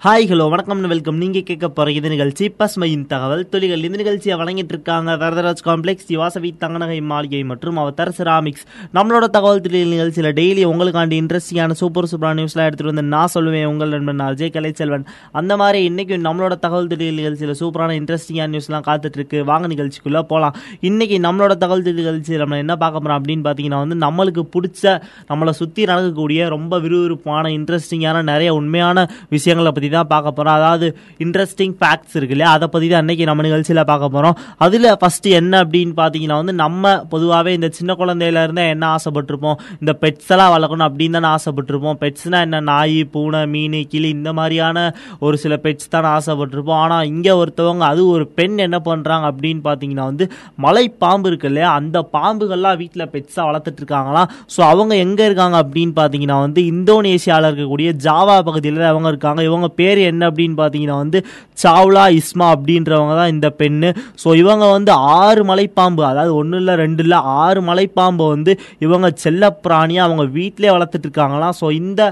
ஹாய் 0.04 0.24
ஹலோ 0.30 0.44
வணக்கம் 0.52 0.80
வெல்கம் 0.92 1.18
நீங்கள் 1.22 1.44
கேட்க 1.48 1.66
போகிற 1.74 1.90
இது 1.96 2.08
நிகழ்ச்சி 2.12 2.44
பஸ்மையின் 2.60 3.04
தகவல். 3.10 3.42
தொழில்கள் 3.50 3.84
இந்த 3.86 3.98
நிகழ்ச்சியை 4.00 4.36
வழங்கிட்டு 4.40 4.72
இருக்காங்க. 4.74 5.10
வரதராஜ் 5.20 5.62
காம்ப்ளெக்ஸ் 5.66 6.08
யுவாசவி 6.14 6.50
தங்கநகை 6.62 6.96
மாளிகை 7.10 7.42
மற்றும் 7.50 7.76
அவதர் 7.82 8.10
செராமிக்ஸ் 8.16 8.64
நம்மளோட 8.96 9.26
தகவல் 9.36 9.62
தொழில் 9.66 9.92
நிகழ்ச்சியில் 9.94 10.28
டெய்லி 10.38 10.62
உங்களுக்காண்டி 10.70 11.16
இன்ட்ரெஸ்டிங்கான 11.22 11.76
சூப்பர் 11.82 12.08
சூப்பரான 12.12 12.36
நியூஸ்லாம் 12.40 12.66
எடுத்துகிட்டு 12.68 12.92
வந்து 12.92 13.04
நான் 13.14 13.32
சொல்லுவேன். 13.34 13.68
உங்கள் 13.72 13.92
நண்பன் 13.94 14.24
அஜய் 14.28 14.52
கலைச்செல்வன். 14.56 15.04
அந்த 15.40 15.52
மாதிரி 15.62 15.82
இன்றைக்கும் 15.90 16.26
நம்மளோட 16.28 16.56
தகவல் 16.64 16.90
தொழில் 16.94 17.20
நிகழ்ச்சியில் 17.20 17.54
சூப்பரான 17.62 17.94
இன்ட்ரெஸ்டிங்கான 18.00 18.52
நியூஸ்லாம் 18.54 18.86
காத்துட்ருக்கு 18.88 19.44
வாங்க 19.52 19.70
நிகழ்ச்சிக்குள்ளே 19.74 20.24
போகலாம் 20.32 20.58
இன்றைக்கி 20.90 21.18
நம்மளோட 21.28 21.56
தகவல் 21.62 21.86
தொழில் 21.86 22.02
நிகழ்ச்சியில் 22.02 22.44
நம்ம 22.44 22.60
என்ன 22.64 22.78
பார்க்க 22.82 23.04
போகிறோம் 23.04 23.20
அப்படின்னு 23.20 23.46
பார்த்தீங்கன்னா 23.48 23.82
வந்து 23.84 24.00
நம்மளுக்கு 24.06 24.44
பிடிச்ச 24.56 24.96
நம்மளை 25.30 25.54
சுற்றி 25.62 25.88
நடக்கக்கூடிய 25.92 26.50
ரொம்ப 26.56 26.82
விறுவிறுப்பான 26.86 27.54
இன்ட்ரெஸ்டிங்கான 27.60 28.26
நிறைய 28.32 28.58
உண்மையான 28.60 29.08
விஷயங்களை 29.36 29.72
பற்றி 29.72 29.90
தான் 29.96 30.10
பார்க்க 30.12 30.36
போகிறோம் 30.38 30.56
அதாவது 30.58 30.86
இன்ட்ரெஸ்டிங் 31.24 31.74
ஃபேக்ட்ஸ் 31.80 32.16
இருக்கு 32.18 32.34
இல்லையா? 32.36 32.50
அதை 32.56 32.66
பற்றி 32.74 32.86
தான் 32.92 33.02
அன்றைக்கி 33.04 33.24
நம்ம 33.30 33.46
நிகழ்ச்சியில் 33.48 33.82
பார்க்க 33.92 34.14
போகிறோம் 34.16 34.36
அதில் 34.66 34.88
ஃபஸ்ட்டு 35.00 35.34
என்ன 35.40 35.62
அப்படின்னு 35.64 35.94
பார்த்தீங்கன்னா 36.00 36.38
வந்து 36.42 36.54
நம்ம 36.64 36.92
பொதுவாகவே 37.14 37.52
இந்த 37.58 37.70
சின்ன 37.78 37.96
குழந்தையில 38.00 38.42
இருந்தே 38.46 38.64
என்ன 38.74 38.84
ஆசைப்பட்டிருப்போம்? 38.96 39.58
இந்த 39.82 39.94
பெட்ஸ் 40.02 40.30
எல்லாம் 40.34 40.52
வளர்க்கணும் 40.56 40.86
அப்படின்னு 40.88 41.16
தானே 41.18 41.30
ஆசைப்பட்டிருப்போம். 41.36 41.98
பெட்ஸ்னால் 42.04 42.44
என்ன? 42.46 42.60
நாய் 42.70 42.98
பூனை 43.14 43.42
மீன் 43.54 43.78
கிளி 43.92 44.08
இந்த 44.18 44.30
மாதிரியான 44.38 44.78
ஒரு 45.26 45.36
சில 45.44 45.54
பெட்ஸ் 45.64 45.92
தான் 45.94 46.10
ஆசைப்பட்டிருப்போம். 46.16 46.80
ஆனால் 46.84 47.08
இங்கே 47.12 47.32
ஒருத்தவங்க 47.40 47.84
அது 47.92 48.02
ஒரு 48.14 48.24
பெண் 48.38 48.56
என்ன 48.66 48.78
பண்ணுறாங்க 48.88 49.26
அப்படின்னு 49.32 49.62
பார்த்தீங்கன்னா 49.68 50.06
வந்து 50.10 50.24
மலை 50.64 50.84
பாம்பு 51.02 51.28
இருக்கு 51.30 51.48
இல்லையா? 51.50 51.70
அந்த 51.80 51.98
பாம்புகள்லாம் 52.16 52.78
வீட்டில் 52.82 53.10
பெட்ஸாக 53.14 53.46
வளர்த்துட்டு 53.48 53.80
இருக்காங்களாம். 53.82 54.30
ஸோ 54.54 54.60
அவங்க 54.72 54.92
எங்கே 55.06 55.24
இருக்காங்க 55.28 55.56
அப்படின்னு 55.64 55.94
பார்த்தீங்கன்னா 56.00 56.38
வந்து 56.46 56.60
இந்தோனேஷியாவில் 56.72 57.48
இருக்கக்கூடிய 57.48 57.90
ஜாவா 58.06 58.36
பகுதியில் 58.48 58.80
அவங்க 58.90 59.08
இருக்காங்க. 59.12 59.40
இவங்க 59.50 59.68
பேர் 59.82 60.00
என்ன 60.10 60.22
அப்படின்னு 60.30 60.56
பார்த்தீங்கன்னா 60.62 60.98
வந்து 61.04 61.20
சாவ்லா 61.62 62.04
இஸ்மா 62.20 62.48
அப்படின்றவங்க 62.56 63.14
தான் 63.20 63.32
இந்த 63.34 63.48
பெண்ணு. 63.62 63.90
ஸோ 64.24 64.28
இவங்க 64.42 64.64
வந்து 64.76 64.92
ஆறு 65.20 65.42
மலைப்பாம்பு. 65.52 66.04
அதாவது 66.10 66.34
ஒன்றும் 66.40 66.60
இல்லை 66.62 66.76
ரெண்டு 66.84 67.04
இல்லை 67.06 67.20
ஆறு 67.42 67.62
மலைப்பாம்பை 67.70 68.26
வந்து 68.34 68.54
இவங்க 68.86 69.08
செல்லப்பிராணியாக 69.24 70.08
அவங்க 70.08 70.26
வீட்டிலே 70.38 70.74
வளர்த்துட்டு 70.76 71.08
இருக்காங்களாம். 71.08 71.56
ஸோ 71.62 71.68
இந்த 71.82 72.02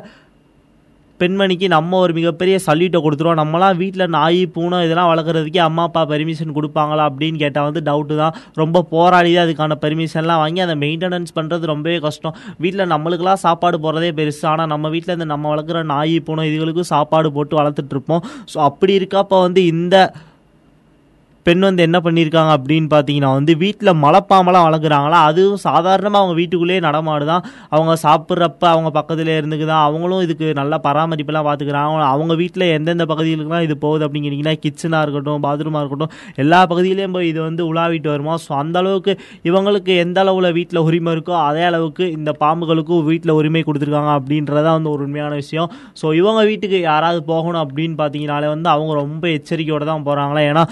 பெண்மணிக்கு 1.22 1.66
நம்ம 1.74 1.98
ஒரு 2.04 2.12
மிகப்பெரிய 2.18 2.56
சல்யூட்டை 2.66 3.00
கொடுத்துருவோம். 3.04 3.40
நம்மளாம் 3.42 3.78
வீட்டில் 3.82 4.12
நாய் 4.16 4.40
பூனை 4.54 4.78
இதெல்லாம் 4.86 5.10
வளர்க்குறதுக்கே 5.12 5.62
அம்மா 5.66 5.84
அப்பா 5.88 6.02
பெர்மிஷன் 6.12 6.56
கொடுப்பாங்களா 6.58 7.04
அப்படின்னு 7.10 7.40
கேட்டால் 7.44 7.68
வந்து 7.68 7.82
டவுட்டு 7.90 8.16
தான். 8.22 8.36
ரொம்ப 8.62 8.84
போராடி 8.94 9.32
தான் 9.36 9.46
அதுக்கான 9.46 9.78
பெர்மிஷன்லாம் 9.84 10.42
வாங்கி 10.44 10.62
அதை 10.66 10.76
மெயின்டெனன்ஸ் 10.84 11.36
பண்ணுறது 11.38 11.72
ரொம்பவே 11.72 11.98
கஷ்டம். 12.06 12.36
வீட்டில் 12.64 12.90
நம்மளுக்கெல்லாம் 12.94 13.42
சாப்பாடு 13.46 13.78
போடுறதே 13.84 14.10
பெருசு. 14.20 14.42
ஆனால் 14.54 14.72
நம்ம 14.74 14.88
வீட்டில் 14.96 15.16
இந்த 15.18 15.28
நம்ம 15.34 15.54
வளர்க்குற 15.54 15.84
நாய் 15.94 16.16
பூனை 16.28 16.48
இதுகளுக்கும் 16.50 16.90
சாப்பாடு 16.94 17.30
போட்டு 17.38 17.60
வளர்த்துட்ருப்போம் 17.60 18.24
ஸோ 18.54 18.58
அப்படி 18.70 18.94
இருக்கப்போ 19.00 19.38
வந்து 19.46 19.62
இந்த 19.74 19.96
பெண் 21.42 21.60
வந்து 21.60 21.82
என்ன 21.82 21.98
பண்ணியிருக்காங்க 21.98 22.52
அப்படின்னு 22.56 22.88
பார்த்தீங்கன்னா 22.94 23.32
வந்து 23.32 23.56
வீட்டில் 23.56 23.90
மலைப்பாம்பெல்லாம் 24.02 24.66
வளர்க்குறாங்களா? 24.68 25.18
அதுவும் 25.30 25.60
சாதாரணமாக 25.66 26.22
அவங்க 26.22 26.34
வீட்டுக்குள்ளேயே 26.34 26.80
நடமாடுதான். 26.80 27.44
அவங்க 27.68 27.96
சாப்பிட்றப்ப 28.02 28.64
அவங்க 28.64 28.90
பக்கத்தில் 28.90 29.30
இருந்துக்குதான். 29.38 29.82
அவங்களும் 29.82 30.20
இதுக்கு 30.20 30.54
நல்ல 30.54 30.80
பராமரிப்பெல்லாம் 30.84 31.46
பார்த்துக்கிறாங்க 31.48 32.04
அவங்க 32.14 32.34
வீட்டில் 32.34 32.66
எந்தெந்த 32.76 33.04
பகுதிகளுக்குலாம் 33.04 33.62
இது 33.62 33.76
போகுது 33.76 34.08
அப்படிங்கிறீங்கன்னா 34.08 34.54
கிச்சனாக 34.66 35.02
இருக்கட்டும் 35.02 35.42
பாத்ரூமாக 35.42 35.82
இருக்கட்டும் 35.82 36.12
எல்லா 36.34 36.66
பகுதியிலையும் 36.66 37.12
போய் 37.12 37.28
இது 37.28 37.40
வந்து 37.42 37.74
உலாவிட்டு 37.74 38.08
வருமா? 38.08 38.34
ஸோ 38.34 38.52
அந்த 38.52 38.78
அளவுக்கு 38.78 39.18
இவங்களுக்கு 39.44 39.96
எந்த 39.96 40.20
அளவில் 40.20 40.52
வீட்டில் 40.52 40.80
உரிமை 40.80 41.14
இருக்கோ 41.16 41.34
அதே 41.48 41.62
அளவுக்கு 41.62 42.10
இந்த 42.12 42.36
பாம்புகளுக்கும் 42.40 43.04
வீட்டில் 43.04 43.32
உரிமை 43.32 43.64
கொடுத்துருக்காங்க 43.66 44.12
அப்படின்றதான் 44.18 44.78
வந்து 44.78 44.90
ஒரு 44.90 45.02
உண்மையான 45.02 45.34
விஷயம். 45.34 45.70
ஸோ 46.02 46.14
இவங்க 46.14 46.44
வீட்டுக்கு 46.44 46.80
யாராவது 46.80 47.24
போகணும் 47.24 47.68
அப்படின்னு 47.68 47.96
பார்த்தீங்கனாலே 48.02 48.46
வந்து 48.46 48.68
அவங்க 48.68 48.94
ரொம்ப 48.94 49.28
எச்சரிக்கையோடு 49.28 49.86
தான் 49.86 50.06
போகிறாங்களா 50.06 50.42
ஏன்னா 50.50 50.64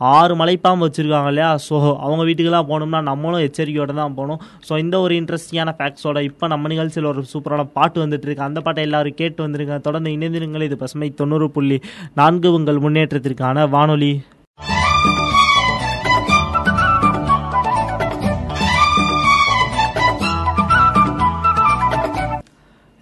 ஆறு 0.00 0.34
மலைப்பாம்பு 0.40 0.86
வச்சுருக்காங்க 0.86 1.30
இல்லையா? 1.32 1.50
ஸோ 1.66 1.74
அவங்க 2.04 2.22
வீட்டுக்கெல்லாம் 2.28 2.68
போகணும்னா 2.70 3.00
நம்மளும் 3.10 3.44
எச்சரிக்கையோடு 3.46 3.94
தான் 4.00 4.16
போகணும். 4.18 4.40
ஸோ 4.68 4.78
இந்த 4.84 4.96
ஒரு 5.04 5.14
இன்ட்ரெஸ்டிங்கான 5.20 5.74
ஃபேக்ட்ஸோட 5.78 6.20
இப்போ 6.30 6.48
நம்ம 6.54 6.68
நிகழ்ச்சியில் 6.72 7.10
ஒரு 7.12 7.22
சூப்பரான 7.32 7.68
பாட்டு 7.78 8.04
வந்துட்டுருக்கு 8.04 8.46
அந்த 8.48 8.60
பாட்டை 8.66 8.84
எல்லாரும் 8.88 9.18
கேட்டு 9.22 9.40
வந்துருங்க. 9.46 9.80
தொடர்ந்து 9.88 10.14
இணைந்திருங்கள். 10.16 10.66
இது 10.68 10.78
பசுமை 10.84 11.10
தொண்ணூறு 11.22 11.48
புள்ளி 11.50 11.78
நான்கு 12.20 12.50
உங்கள் 12.58 12.84
முன்னேற்றத்திற்கான 12.86 13.68
வானொலி. 13.76 14.12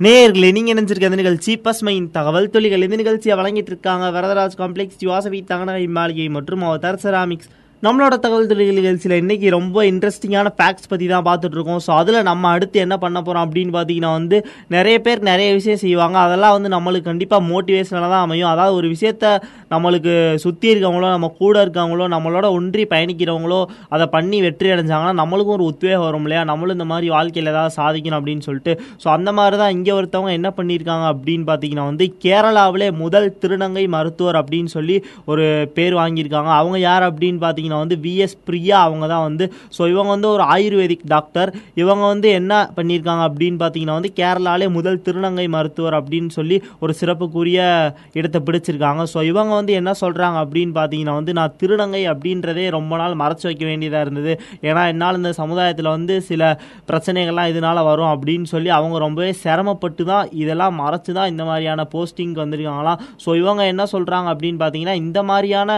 நேயர்களே 0.05 0.51
நீங்க 0.57 0.71
நினைச்சிருக்க 0.75 1.09
இந்த 1.09 1.19
நிகழ்ச்சி 1.21 1.53
பஸ்மையின் 1.65 2.07
தகவல் 2.11 2.49
தொழில்கள் 2.51 2.85
இந்த 2.87 2.97
நிகழ்ச்சியை 3.01 3.35
வழங்கிட்டு 3.39 3.71
இருக்காங்க. 3.73 4.05
வரதராஜ் 4.17 4.57
காம்ப்ளெக்ஸ் 4.61 5.03
யுவாசவி 5.07 5.41
தங்கநகை 5.51 5.85
மாளிகை 5.97 6.27
மற்றும் 6.37 6.63
அவதார் 6.69 6.99
செராமிக்ஸ் 7.03 7.51
நம்மளோட 7.83 8.15
தகவல் 8.25 8.49
தொழில் 8.51 8.77
நிகழ்ச்சியில் 8.79 9.15
இன்னைக்கு 9.21 9.49
ரொம்ப 9.55 9.79
இன்ட்ரெஸ்டிங்கான 9.91 10.49
ஃபேக்ட்ஸ் 10.59 10.89
பற்றி 10.91 11.07
தான் 11.13 11.25
பார்த்துட்டு 11.29 11.57
இருக்கோம் 11.57 11.81
ஸோ 11.87 11.91
அதில் 12.01 12.19
நம்ம 12.29 12.51
அடுத்து 12.57 12.77
என்ன 12.85 12.97
பண்ண 13.05 13.19
போகிறோம் 13.27 13.45
அப்படின்னு 13.47 13.73
பார்த்தீங்கன்னா 13.77 14.11
வந்து 14.19 14.37
நிறைய 14.75 14.97
பேர் 15.07 15.21
நிறைய 15.29 15.49
விஷயம் 15.57 15.81
செய்வாங்க. 15.83 16.17
அதெல்லாம் 16.27 16.55
வந்து 16.57 16.71
நம்மளுக்கு 16.75 17.07
கண்டிப்பாக 17.09 17.43
மோட்டிவேஷனாக 17.49 18.11
தான் 18.13 18.25
அமையும். 18.27 18.51
அதாவது 18.53 18.75
ஒரு 18.81 18.91
விஷயத்த 18.93 19.25
நம்மளுக்கு 19.75 20.13
சுற்றி 20.45 20.69
இருக்கவங்களோ 20.73 21.09
நம்ம 21.15 21.31
கூட 21.41 21.57
இருக்கவங்களோ 21.65 22.07
நம்மளோட 22.15 22.47
ஒன்றி 22.59 22.85
பயணிக்கிறவங்களோ 22.95 23.61
அதை 23.97 24.07
பண்ணி 24.15 24.41
வெற்றி 24.47 24.71
அடைஞ்சாங்கன்னா 24.75 25.17
நம்மளுக்கும் 25.23 25.57
ஒரு 25.59 25.67
உத்வேகம் 25.73 26.07
வரும் 26.07 26.25
இல்லையா? 26.29 26.45
நம்மளும் 26.53 26.77
இந்த 26.79 26.87
மாதிரி 26.93 27.11
வாழ்க்கையில் 27.17 27.53
ஏதாவது 27.55 27.75
சாதிக்கணும் 27.81 28.19
அப்படின்னு 28.21 28.47
சொல்லிட்டு. 28.49 28.75
ஸோ 29.05 29.11
அந்த 29.17 29.33
மாதிரி 29.41 29.59
தான் 29.63 29.75
இங்கே 29.79 29.95
ஒருத்தவங்க 29.99 30.33
என்ன 30.41 30.53
பண்ணியிருக்காங்க 30.61 31.09
அப்படின்னு 31.15 31.47
பார்த்தீங்கன்னா 31.51 31.89
வந்து 31.91 32.09
கேரளாவிலே 32.27 32.91
முதல் 33.03 33.29
திருநங்கை 33.43 33.87
மருத்துவர் 33.99 34.41
அப்படின்னு 34.43 34.73
சொல்லி 34.79 34.99
ஒரு 35.33 35.47
பேர் 35.79 36.01
வாங்கியிருக்காங்க. 36.03 36.53
அவங்க 36.63 36.79
யார் 36.89 37.11
அப்படின்னு 37.11 37.43
பார்த்தீங்கன்னா 37.45 37.71
வந்து 37.81 37.97
விஎஸ் 38.05 38.37
பிரியா 38.49 38.79
அவங்க 38.87 39.05
தான் 39.15 39.25
வந்து. 39.29 39.45
ஸோ 39.77 39.83
இவங்க 39.93 40.11
வந்து 40.15 40.31
ஒரு 40.35 40.45
ஆயுர்வேதிக் 40.55 41.07
டாக்டர் 41.15 41.51
இவங்க 41.83 42.05
வந்து 42.13 42.29
என்ன 42.41 42.53
பண்ணியிருக்காங்க 42.77 43.25
அப்படின்னு 43.29 43.59
பார்த்தீங்கன்னா 43.63 43.97
வந்து 43.99 44.13
கேரளாலே 44.21 44.69
முதல் 44.79 45.01
திருநங்கை 45.07 45.47
மருத்துவர் 45.57 45.99
அப்படின்னு 46.01 46.33
சொல்லி 46.39 46.59
ஒரு 46.85 46.95
சிறப்புக்குரிய 47.01 47.61
இடத்தை 48.19 48.41
பிடிச்சிருக்காங்க. 48.49 49.03
ஸோ 49.15 49.19
இவங்க 49.31 49.53
வந்து 49.61 49.75
என்ன 49.81 49.95
சொல்கிறாங்க 50.03 50.39
அப்படின்னு 50.45 50.75
பார்த்தீங்கன்னா 50.81 51.17
வந்து 51.21 51.35
நான் 51.41 51.57
திருநங்கை 51.63 52.03
அப்படின்றதே 52.13 52.67
ரொம்ப 52.79 52.93
நாள் 53.03 53.21
மறைச்சு 53.23 53.47
வைக்க 53.49 53.65
வேண்டியதாக 53.71 54.05
இருந்தது. 54.07 54.35
ஏன்னா 54.69 54.85
என்னால் 54.93 55.21
இந்த 55.21 55.33
சமுதாயத்தில் 55.43 55.95
வந்து 55.97 56.15
சில 56.31 56.43
பிரச்சனைகள்லாம் 56.91 57.51
இதனால் 57.53 57.87
வரும் 57.91 58.13
அப்படின்னு 58.15 58.49
சொல்லி 58.55 58.71
அவங்க 58.79 58.97
ரொம்பவே 59.07 59.33
சிரமப்பட்டு 59.45 60.05
தான் 60.13 60.29
இதெல்லாம் 60.43 60.79
மறைச்சு 60.83 61.13
தான் 61.19 61.31
இந்த 61.33 61.43
மாதிரியான 61.49 61.87
போஸ்டிங்க்கு 61.95 62.45
வந்திருக்காங்களாம். 62.45 63.03
ஸோ 63.25 63.31
இவங்க 63.43 63.63
என்ன 63.73 63.87
சொல்கிறாங்க 63.95 64.29
அப்படின்னு 64.35 64.61
பார்த்தீங்கன்னா 64.63 64.97
இந்த 65.05 65.19
மாதிரியான 65.31 65.71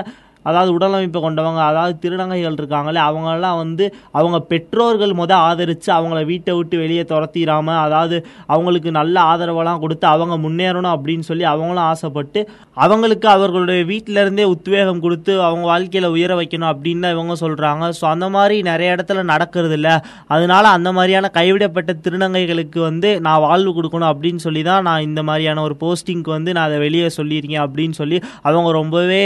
அதாவது 0.45 0.71
உடலமைப்பு 0.75 1.21
கொண்டவங்க 1.21 1.61
அதாவது 1.67 1.95
திருநங்கைகள் 2.03 2.59
இருக்காங்களே 2.61 3.01
அவங்களாம் 3.05 3.61
வந்து 3.61 3.85
அவங்க 4.15 4.39
பெற்றோர்கள் 4.51 5.15
முத 5.15 5.33
ஆதரித்து 5.43 5.91
அவங்கள 5.95 6.21
வீட்டை 6.25 6.55
விட்டு 6.55 6.77
வெளியே 6.79 7.05
துரத்திடாமல் 7.11 7.83
அதாவது 7.85 8.17
அவங்களுக்கு 8.49 8.91
நல்ல 8.93 9.17
ஆதரவெல்லாம் 9.31 9.81
கொடுத்து 9.81 10.09
அவங்க 10.09 10.37
முன்னேறணும் 10.45 10.95
அப்படின்னு 10.95 11.25
சொல்லி 11.25 11.47
அவங்களும் 11.51 11.87
ஆசைப்பட்டு 11.87 12.43
அவங்களுக்கு 12.79 13.27
அவர்களுடைய 13.29 13.83
வீட்டிலேருந்தே 13.85 14.45
உத்வேகம் 14.55 15.03
கொடுத்து 15.03 15.33
அவங்க 15.43 15.65
வாழ்க்கையில் 15.67 16.13
உயர 16.15 16.33
வைக்கணும் 16.35 16.71
அப்படின்னு 16.73 17.05
தான் 17.05 17.15
இவங்க 17.15 17.35
சொல்கிறாங்க 17.41 17.85
ஸோ 17.95 18.05
அந்த 18.09 18.27
மாதிரி 18.29 18.57
நிறைய 18.63 18.95
இடத்துல 18.97 19.23
நடக்கிறது 19.31 19.77
இல்லை 19.79 19.95
அதனால 20.29 20.65
அந்த 20.75 20.91
மாதிரியான 20.93 21.31
கைவிடப்பட்ட 21.35 21.93
திருநங்கைகளுக்கு 22.05 22.81
வந்து 22.81 23.11
நான் 23.21 23.45
வாழ்வு 23.45 23.73
கொடுக்கணும் 23.75 24.13
அப்படின்னு 24.13 24.43
சொல்லி 24.43 24.63
தான் 24.63 24.87
நான் 24.89 25.07
இந்த 25.07 25.23
மாதிரியான 25.25 25.63
ஒரு 25.63 25.77
போஸ்டிங்க்கு 25.81 26.31
வந்து 26.31 26.53
நான் 26.53 26.69
அதை 26.69 26.79
வெளியே 26.79 27.11
சொல்லியிருக்கேன் 27.19 27.67
அப்படின்னு 27.67 27.97
சொல்லி 27.97 28.19
அவங்க 28.45 28.71
ரொம்பவே 28.77 29.23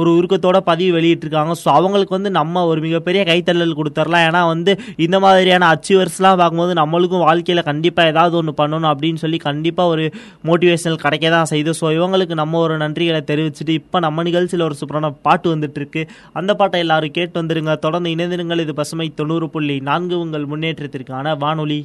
ஒரு 0.00 0.10
உருக்கத்தோட 0.18 0.58
பதிவு 0.70 0.92
வெளியிட்டிருக்காங்க. 0.98 1.54
ஸோ 1.62 1.68
அவங்களுக்கு 1.78 2.16
வந்து 2.16 2.30
நம்ம 2.38 2.64
ஒரு 2.70 2.80
மிகப்பெரிய 2.86 3.22
கைத்தள்ளல் 3.30 3.76
கொடுத்துடலாம் 3.80 4.24
ஏன்னா 4.28 4.42
வந்து 4.52 4.74
இந்த 5.06 5.16
மாதிரியான 5.24 5.68
அச்சீவர்ஸ்லாம் 5.74 6.38
பார்க்கும்போது 6.40 6.74
நம்மளுக்கும் 6.80 7.24
வாழ்க்கையில் 7.28 7.68
கண்டிப்பாக 7.70 8.12
ஏதாவது 8.12 8.36
ஒன்று 8.40 8.54
பண்ணணும் 8.60 8.90
அப்படின்னு 8.92 9.22
சொல்லி 9.24 9.40
கண்டிப்பாக 9.48 9.92
ஒரு 9.94 10.06
மோட்டிவேஷனல் 10.50 11.02
கிடைக்க 11.04 11.26
தான் 11.36 11.50
செய்து. 11.54 11.72
ஸோ 11.80 11.86
இவங்களுக்கு 11.98 12.36
நம்ம 12.42 12.60
ஒரு 12.66 12.76
நன்றிகளை 12.84 13.22
தெரிவிச்சுட்டு 13.32 13.78
இப்போ 13.80 14.00
நம்ம 14.06 14.22
நிகழ்ச்சியில் 14.30 14.66
ஒரு 14.68 14.78
சூப்பரான 14.82 15.12
பாட்டு 15.28 15.48
வந்துட்டுருக்கு. 15.54 16.04
அந்த 16.40 16.50
பாட்டை 16.60 16.80
எல்லாரும் 16.86 17.16
கேட்டு 17.18 17.36
வந்துருங்க. 17.42 17.74
தொடர்ந்து 17.86 18.14
இணைந்திருங்கள். 18.16 18.64
இது 18.66 18.74
பசுமை 18.82 19.08
தொண்ணூறு 19.20 19.48
புள்ளி 19.56 19.78
நான்கு 19.90 20.16
உங்கள் 20.26 20.50
முன்னேற்றத்திற்கான 20.54 21.36
வானொலி. 21.44 21.80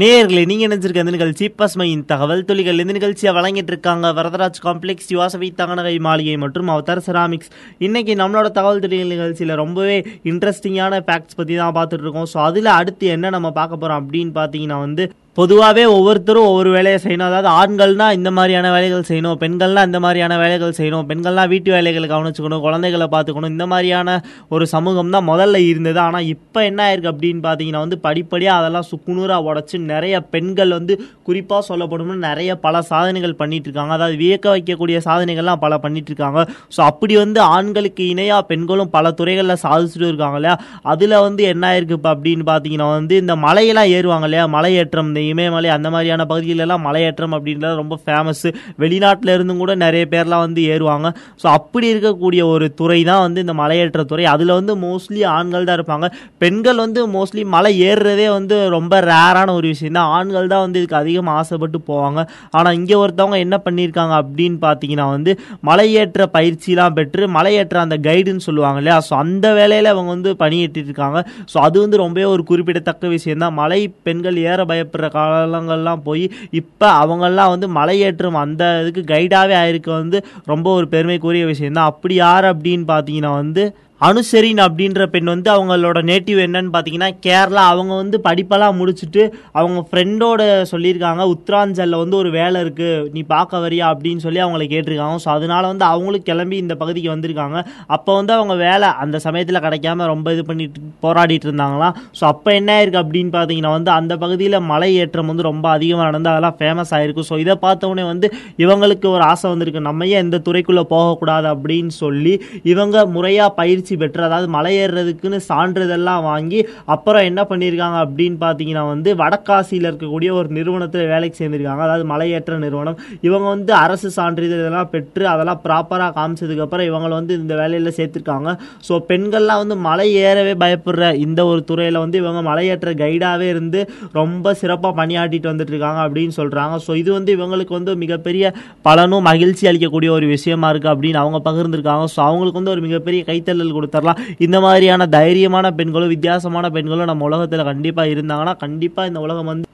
நேயர்களே 0.00 0.42
நீங்க 0.50 0.64
நினைச்சிருக்க 0.66 1.02
இந்த 1.04 1.12
நிகழ்ச்சி 1.14 1.46
பசுமையின் 1.60 2.04
தகவல் 2.10 2.44
துளிகள் 2.48 2.78
இந்த 2.82 2.92
நிகழ்ச்சியை 2.96 3.32
வழங்கிட்டு 3.38 3.72
இருக்காங்க. 3.72 4.06
வரதராஜ் 4.18 4.60
காம்ப்ளெக்ஸ் 4.66 5.10
யுவாசவி 5.14 5.48
தகனகை 5.58 5.92
மாளிகை 6.06 6.36
மற்றும் 6.44 6.70
அவதார் 6.74 7.02
செராமிக்ஸ் 7.08 7.50
இன்னைக்கு 7.86 8.14
நம்மளோட 8.20 8.50
தகவல் 8.58 8.82
துளிகள் 8.84 9.12
நிகழ்ச்சியில் 9.14 9.54
ரொம்பவே 9.62 9.98
இன்ட்ரெஸ்டிங்கான 10.30 11.00
ஃபேக்ட்ஸ் 11.08 11.38
பற்றி 11.40 11.56
தான் 11.62 11.76
பார்த்துட்டு 11.78 12.06
இருக்கோம். 12.06 12.30
ஸோ 12.32 12.38
அதில் 12.48 12.70
அடுத்து 12.78 13.12
என்ன 13.16 13.34
நம்ம 13.36 13.50
பார்க்க 13.58 13.82
போகிறோம் 13.82 14.00
அப்படின்னு 14.02 14.32
பார்த்தீங்கன்னா 14.40 14.78
வந்து 14.86 15.06
பொதுவாகவே 15.38 15.84
ஒவ்வொருத்தரும் 15.92 16.46
ஒவ்வொரு 16.48 16.70
வேலையை 16.74 16.96
செய்யணும். 17.02 17.28
அதாவது 17.28 17.48
ஆண்கள்னா 17.60 18.06
இந்த 18.16 18.30
மாதிரியான 18.36 18.70
வேலைகள் 18.74 19.06
செய்யணும். 19.10 19.36
பெண்கள்னால் 19.42 19.86
இந்த 19.88 19.98
மாதிரியான 20.04 20.34
வேலைகள் 20.42 20.74
செய்யணும். 20.78 21.06
பெண்கள்லாம் 21.10 21.48
வீட்டு 21.52 21.70
வேலைகளை 21.74 22.06
கவனிச்சுக்கணும். 22.10 22.62
குழந்தைகளை 22.66 23.06
பார்த்துக்கணும். 23.14 23.52
இந்த 23.54 23.66
மாதிரியான 23.72 24.16
ஒரு 24.54 24.64
சமூகம் 24.72 25.12
தான் 25.14 25.26
முதல்ல 25.30 25.60
இருந்தது. 25.68 26.00
ஆனால் 26.06 26.26
இப்போ 26.34 26.62
என்ன 26.70 26.80
ஆயிருக்கு 26.86 27.12
அப்படின்னு 27.12 27.40
பார்த்தீங்கன்னா 27.46 27.82
வந்து 27.86 27.98
படிப்படியாக 28.08 28.58
அதெல்லாம் 28.62 28.86
சுக்குநூறாக 28.90 29.48
உடச்சி 29.50 29.80
நிறைய 29.92 30.20
பெண்கள் 30.34 30.74
வந்து 30.78 30.96
குறிப்பாக 31.28 31.62
சொல்லப்படும்னு 31.70 32.18
நிறைய 32.28 32.50
பல 32.66 32.82
சாதனைகள் 32.90 33.34
பண்ணிட்டு 33.40 33.68
இருக்காங்க 33.70 33.96
அதாவது 33.98 34.18
வியக்க 34.24 34.46
வைக்கக்கூடிய 34.56 35.00
சாதனைகள்லாம் 35.08 35.62
பல 35.64 35.72
பண்ணிட்டு 35.86 36.12
இருக்காங்க 36.14 36.40
ஸோ 36.76 36.82
அப்படி 36.90 37.16
வந்து 37.22 37.42
ஆண்களுக்கு 37.56 38.02
இணையாக 38.12 38.48
பெண்களும் 38.52 38.92
பல 38.98 39.14
துறைகளில் 39.20 39.62
சாதிச்சுட்டு 39.64 40.12
இருக்காங்க 40.12 40.38
இல்லையா? 40.42 40.56
அதில் 40.92 41.18
வந்து 41.26 41.42
என்ன 41.54 41.64
ஆயிருக்கு 41.72 41.98
இப்போ 42.00 42.12
அப்படின்னு 42.14 42.46
பார்த்தீங்கன்னா 42.52 42.90
வந்து 42.98 43.16
இந்த 43.24 43.36
மலையெல்லாம் 43.46 43.90
ஏறுவாங்க 43.96 44.28
இல்லையா? 44.30 44.46
மலை 44.58 44.72
ஏற்றம் 44.82 45.12
இமயமலை 45.30 45.68
அந்த 45.76 45.88
மாதிரியான 45.94 46.26
பகுதிகளெல்லாம் 46.32 46.84
மலையேற்றம் 46.88 47.34
அப்படின்றது 47.36 47.80
ரொம்ப 47.82 47.96
ஃபேமஸ் 48.04 48.46
வெளிநாட்டில் 48.82 49.32
இருந்தும் 49.36 49.62
கூட 49.62 49.72
நிறைய 49.84 50.04
பேர்லாம் 50.12 50.44
வந்து 50.46 50.60
ஏறுவாங்க. 50.74 51.08
ஸோ 51.42 51.46
அப்படி 51.58 51.86
இருக்கக்கூடிய 51.94 52.42
ஒரு 52.54 52.66
துறை 52.80 53.00
தான் 53.10 53.22
வந்து 53.26 53.42
இந்த 53.44 53.54
மலையேற்ற 53.62 54.04
துறை. 54.12 54.24
அதில் 54.34 54.54
வந்து 54.58 54.74
மோஸ்ட்லி 54.86 55.22
ஆண்கள் 55.36 55.66
தான் 55.68 55.78
இருப்பாங்க. 55.78 56.06
பெண்கள் 56.44 56.82
வந்து 56.84 57.00
மோஸ்ட்லி 57.16 57.44
மலை 57.56 57.72
ஏறுறதே 57.90 58.28
வந்து 58.38 58.56
ரொம்ப 58.76 59.00
ரேரான 59.10 59.48
ஒரு 59.58 59.66
விஷயம் 59.72 59.98
தான் 59.98 60.12
ஆண்கள் 60.18 60.50
தான் 60.52 60.64
வந்து 60.66 60.80
இதுக்கு 60.82 60.98
அதிகமாக 61.02 61.40
ஆசைப்பட்டு 61.42 61.80
போவாங்க. 61.90 62.20
ஆனால் 62.58 62.76
இங்கே 62.80 62.96
ஒருத்தவங்க 63.02 63.38
என்ன 63.46 63.56
பண்ணியிருக்காங்க 63.66 64.14
அப்படின்னு 64.22 64.58
பார்த்தீங்கன்னா 64.66 65.08
வந்து 65.16 65.34
மலையேற்ற 65.70 66.22
பயிற்சிலாம் 66.36 66.96
பெற்று 66.98 67.28
மலையேற்ற 67.38 67.76
அந்த 67.86 67.96
கைடுன்னு 68.08 68.46
சொல்லுவாங்க 68.48 68.78
இல்லையா? 68.82 68.98
ஸோ 69.08 69.12
அந்த 69.24 69.46
வேலையில் 69.58 69.92
அவங்க 69.94 70.10
வந்து 70.16 70.30
பணியேற்றிட்டு 70.42 70.90
இருக்காங்க. 70.90 71.20
ஸோ 71.52 71.58
அது 71.66 71.76
வந்து 71.84 71.96
ரொம்பவே 72.04 72.26
ஒரு 72.34 72.42
குறிப்பிடத்தக்க 72.50 73.08
விஷயம் 73.16 73.42
தான் 73.44 73.56
மலை 73.60 73.80
பெண்கள் 74.06 74.38
ஏற 74.50 74.60
பயப்படுற 74.70 75.08
காலங்கள்லாம் 75.14 76.02
போய் 76.02 76.24
இப்போ 76.52 76.88
அவங்கெல்லாம் 76.98 77.50
வந்து 77.50 77.68
மலையேற்றம் 77.72 78.38
அந்த 78.38 78.64
இதுக்கு 78.82 79.04
கைடாகவே 79.08 79.54
ஆயிருக்க 79.54 79.90
வந்து 79.94 80.20
ரொம்ப 80.44 80.68
ஒரு 80.72 80.88
பெருமைக்குரிய 80.88 81.46
விஷயம் 81.46 81.72
தான் 81.72 81.90
அப்படி 81.92 82.16
யார் 82.18 82.46
அப்படின்னு 82.52 82.86
பார்த்தீங்கன்னா 82.88 83.32
வந்து 83.34 83.64
அனுசரின் 84.06 84.60
அப்படின்ற 84.64 85.02
பெண் 85.12 85.30
வந்து 85.32 85.48
அவங்களோட 85.54 85.98
நேட்டிவ் 86.08 86.38
என்னன்னு 86.44 86.70
பார்த்தீங்கன்னா 86.74 87.08
கேரளா 87.26 87.64
அவங்க 87.72 87.92
வந்து 88.00 88.16
படிப்பெல்லாம் 88.24 88.76
முடிச்சுட்டு 88.78 89.22
அவங்க 89.58 89.80
ஃப்ரெண்டோட 89.88 90.40
சொல்லியிருக்காங்க. 90.70 91.22
உத்தராஞ்சலில் 91.34 92.00
வந்து 92.02 92.16
ஒரு 92.20 92.30
வேலை 92.38 92.60
இருக்குது 92.64 93.10
நீ 93.14 93.20
பார்க்க 93.34 93.60
வரியா 93.64 93.84
அப்படின்னு 93.92 94.22
சொல்லி 94.24 94.40
அவங்கள 94.44 94.64
கேட்டிருக்காங்க. 94.72 95.18
ஸோ 95.24 95.28
அதனால 95.36 95.62
வந்து 95.72 95.86
அவங்களும் 95.90 96.24
கிளம்பி 96.30 96.56
இந்த 96.62 96.76
பகுதிக்கு 96.80 97.10
வந்திருக்காங்க. 97.14 97.60
அப்போ 97.96 98.10
வந்து 98.18 98.34
அவங்க 98.38 98.56
வேலை 98.66 98.88
அந்த 99.04 99.20
சமயத்தில் 99.26 99.60
கிடைக்காம 99.66 100.08
ரொம்ப 100.12 100.32
இது 100.36 100.44
பண்ணிட்டு 100.50 100.82
போராடிட்டு 101.06 101.48
இருந்தாங்களாம் 101.50 101.94
ஸோ 102.20 102.24
அப்போ 102.32 102.50
என்ன 102.60 102.72
ஆயிருக்கு 102.78 103.02
அப்படின்னு 103.02 103.32
பார்த்தீங்கன்னா 103.36 103.72
வந்து 103.76 103.92
அந்த 103.98 104.16
பகுதியில் 104.24 104.58
மலை 104.72 104.90
ஏற்றம் 105.04 105.30
வந்து 105.32 105.48
ரொம்ப 105.50 105.68
அதிகமாக 105.76 106.08
நடந்து 106.10 106.32
அதெல்லாம் 106.32 106.58
ஃபேமஸ் 106.60 106.92
ஆகிருக்கும் 106.98 107.28
ஸோ 107.30 107.38
இதை 107.44 107.56
பார்த்தவொடனே 107.66 108.06
வந்து 108.12 108.26
இவங்களுக்கு 108.64 109.08
ஒரு 109.14 109.24
ஆசை 109.30 109.46
வந்திருக்கு. 109.54 109.86
நம்ம 109.90 110.10
ஏன் 110.16 110.26
இந்த 110.28 110.42
துறைக்குள்ளே 110.48 110.86
போகக்கூடாது 110.96 111.48
அப்படின்னு 111.54 111.94
சொல்லி 112.02 112.34
இவங்க 112.74 113.06
முறையாக 113.16 113.56
பயிற்சி 113.62 113.90
பெற்று 114.00 114.22
அதாவது 114.28 114.48
மலை 114.56 114.72
ஏறுறதுக்குன்னு 114.82 115.38
சான்றிதழ்லாம் 115.50 116.24
வாங்கி 116.30 116.60
அப்புறம் 116.94 117.26
என்ன 117.30 117.40
பண்ணியிருக்காங்க 117.50 117.98
அப்படின்னு 118.06 118.38
பார்த்தீங்கன்னா 118.44 118.84
வந்து 118.92 119.10
வடக்காசியில் 119.22 119.88
இருக்கக்கூடிய 119.90 120.30
ஒரு 120.38 120.48
நிறுவனத்தில் 120.58 121.10
வேலைக்கு 121.12 121.40
சேர்ந்திருக்காங்க. 121.40 121.82
அதாவது 121.86 122.06
மலையேற்ற 122.12 122.58
நிறுவனம். 122.64 122.98
இவங்க 123.28 123.46
வந்து 123.54 123.72
அரசு 123.84 124.08
சான்றிதழ் 124.18 124.62
இதெல்லாம் 124.62 124.90
பெற்று 124.94 125.24
அதெல்லாம் 125.32 125.60
ப்ராப்பராக 125.66 126.12
காமிச்சதுக்கப்புறம் 126.18 126.88
இவங்களை 126.90 127.14
வந்து 127.20 127.34
இந்த 127.40 127.54
வேலையில் 127.60 127.96
சேர்த்துருக்காங்க. 127.98 128.50
ஸோ 128.88 128.94
பெண்கள்லாம் 129.10 129.62
வந்து 129.62 129.76
மலை 129.88 130.08
ஏறவே 130.24 130.54
பயப்படுற 130.64 131.04
இந்த 131.26 131.40
ஒரு 131.50 131.60
துறையில் 131.70 132.02
வந்து 132.04 132.18
இவங்க 132.22 132.42
மலையேற்ற 132.50 132.90
கைடாகவே 133.02 133.48
இருந்து 133.54 133.80
ரொம்ப 134.20 134.54
சிறப்பாக 134.62 134.94
பணியாற்றிட்டு 135.00 135.50
வந்துட்டு 135.52 135.74
இருக்காங்க 135.74 136.00
அப்படின்னு 136.06 136.34
சொல்கிறாங்க 136.40 136.76
ஸோ 136.86 136.92
இது 137.02 137.10
வந்து 137.18 137.30
இவங்களுக்கு 137.36 137.74
வந்து 137.78 137.92
மிகப்பெரிய 138.04 138.44
பலனும் 138.88 139.26
மகிழ்ச்சி 139.30 139.64
அளிக்கக்கூடிய 139.70 140.10
ஒரு 140.16 140.26
விஷயமா 140.34 140.68
இருக்குது 140.72 140.92
அப்படின்னு 140.94 141.20
அவங்க 141.22 141.38
பகிர்ந்துருக்காங்க. 141.48 142.04
ஸோ 142.14 142.20
அவங்களுக்கு 142.28 142.60
வந்து 142.60 142.74
ஒரு 142.74 142.82
மிகப்பெரிய 142.86 143.22
கைத்தள்ளல் 143.30 143.74
கொடுத்துடலாம் 143.82 144.22
இந்த 144.46 144.60
மாதிரியான 144.66 145.08
தைரியமான 145.18 145.74
பெண்களும் 145.80 146.14
வித்தியாசமான 146.14 146.70
பெண்களும் 146.78 147.12
நம்ம 147.12 147.28
உலகத்தில் 147.30 147.68
கண்டிப்பாக 147.72 148.14
இருந்தாங்கன்னா 148.14 148.56
கண்டிப்பாக 148.64 149.10
இந்த 149.12 149.20
உலகம் 149.26 149.50
வந்து 149.52 149.68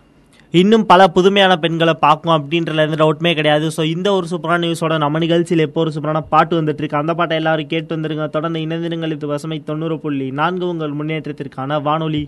இன்னும் 0.55 0.85
பல 0.91 1.01
புதுமையான 1.15 1.55
பெண்களை 1.63 1.95
பார்க்கும் 2.05 2.35
அப்படின்றதுல 2.35 2.85
எந்த 2.87 2.97
டவுட்மே 3.01 3.31
கிடையாது. 3.39 3.67
ஸோ 3.75 3.83
இந்த 3.95 4.09
ஒரு 4.19 4.27
சூப்பரான 4.31 4.63
நியூஸோட 4.65 4.95
நம்ம 5.03 5.19
நிகழ்ச்சியில் 5.25 5.65
எப்போ 5.65 5.81
ஒரு 5.83 5.91
சூப்பரான 5.95 6.23
பாட்டு 6.35 6.55
வந்துட்டு 6.59 6.83
இருக்கு 6.83 7.01
அந்த 7.01 7.15
பாட்டை 7.19 7.37
எல்லாரும் 7.41 7.69
கேட்டு 7.73 7.91
வந்துருங்க. 7.97 8.27
தொடர்ந்து 8.37 8.63
இணைந்திருங்கள். 8.67 9.13
இது 9.17 9.29
பசுமை 9.33 9.59
தொண்ணூறு 9.71 9.97
புள்ளி 10.05 10.29
நான்கு 10.41 10.65
உங்கள் 10.73 10.95
முன்னேற்றத்திற்கான 11.01 11.81
வானொலி. 11.89 12.23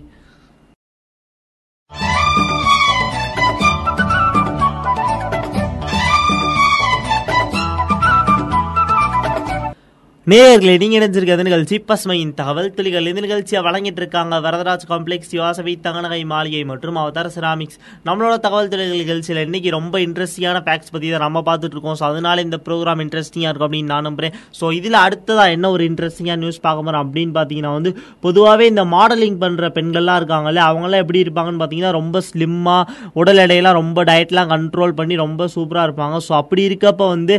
நேயர்களே 10.31 10.73
நீங்க 10.81 10.95
இணைஞ்சிருக்கிறது 10.97 11.45
நிகழ்ச்சி 11.47 11.75
பசுமையின் 11.89 12.33
தகவல் 12.39 12.67
துளிகள். 12.75 13.07
இந்த 13.11 13.21
நிகழ்ச்சியை 13.25 13.61
வழங்கிட்டு 13.67 14.01
இருக்காங்க 14.01 14.35
வரதராஜ் 14.45 14.83
காம்ப்ளெக்ஸ் 14.91 15.31
யோசவி 15.37 15.73
தங்கநகை 15.85 16.19
மாளிகை 16.31 16.61
மற்றும் 16.71 16.97
அவதார 17.01 17.29
செராமிக்ஸ் 17.35 17.79
நம்மளோட 18.07 18.35
தகவல் 18.45 18.69
துளிகள் 18.73 19.01
நிகழ்ச்சியில் 19.03 19.39
இன்னைக்கு 19.45 19.69
ரொம்ப 19.77 19.99
இன்ட்ரெஸ்டிங்கான 20.05 20.59
ஃபேக்ட்ஸ் 20.65 20.91
பற்றி 20.95 21.07
தான் 21.13 21.23
நம்ம 21.25 21.41
பார்த்துட்டு 21.47 21.75
இருக்கோம் 21.77 21.97
ஸோ 22.01 22.05
அதனால 22.09 22.43
இந்த 22.47 22.59
ப்ரோக்ராம் 22.67 23.01
இன்ட்ரெஸ்டிங்காக 23.05 23.51
இருக்கும் 23.51 23.69
அப்படின்னு 23.69 23.91
நான் 23.93 24.07
நம்புறேன். 24.09 24.35
ஸோ 24.59 24.71
இதில் 24.79 24.99
அடுத்ததாக 25.05 25.55
என்ன 25.55 25.71
ஒரு 25.77 25.85
இன்ட்ரெஸ்டிங்காக 25.89 26.39
நியூஸ் 26.43 26.61
பார்க்க 26.67 26.85
போகிறோம் 26.85 27.03
அப்படின்னு 27.05 27.33
பார்த்தீங்கன்னா 27.39 27.71
வந்து 27.77 27.93
பொதுவாகவே 28.27 28.67
இந்த 28.73 28.85
மாடலிங் 28.93 29.39
பண்ணுற 29.45 29.71
பெண்கள்லாம் 29.79 30.21
இருக்காங்கல்ல 30.23 30.63
அவங்களாம் 30.69 31.03
எப்படி 31.05 31.21
இருப்பாங்கன்னு 31.25 31.63
பார்த்தீங்கன்னா 31.63 31.95
ரொம்ப 31.99 32.23
ஸ்லிம்மாக 32.29 33.09
உடல் 33.23 33.43
எடையெல்லாம் 33.45 33.79
ரொம்ப 33.81 34.05
டயட்லாம் 34.11 34.53
கண்ட்ரோல் 34.53 34.95
பண்ணி 35.01 35.17
ரொம்ப 35.25 35.49
சூப்பராக 35.57 35.87
இருப்பாங்க. 35.89 36.15
ஸோ 36.29 36.33
அப்படி 36.41 36.63
இருக்கப்போ 36.69 37.07
வந்து 37.15 37.37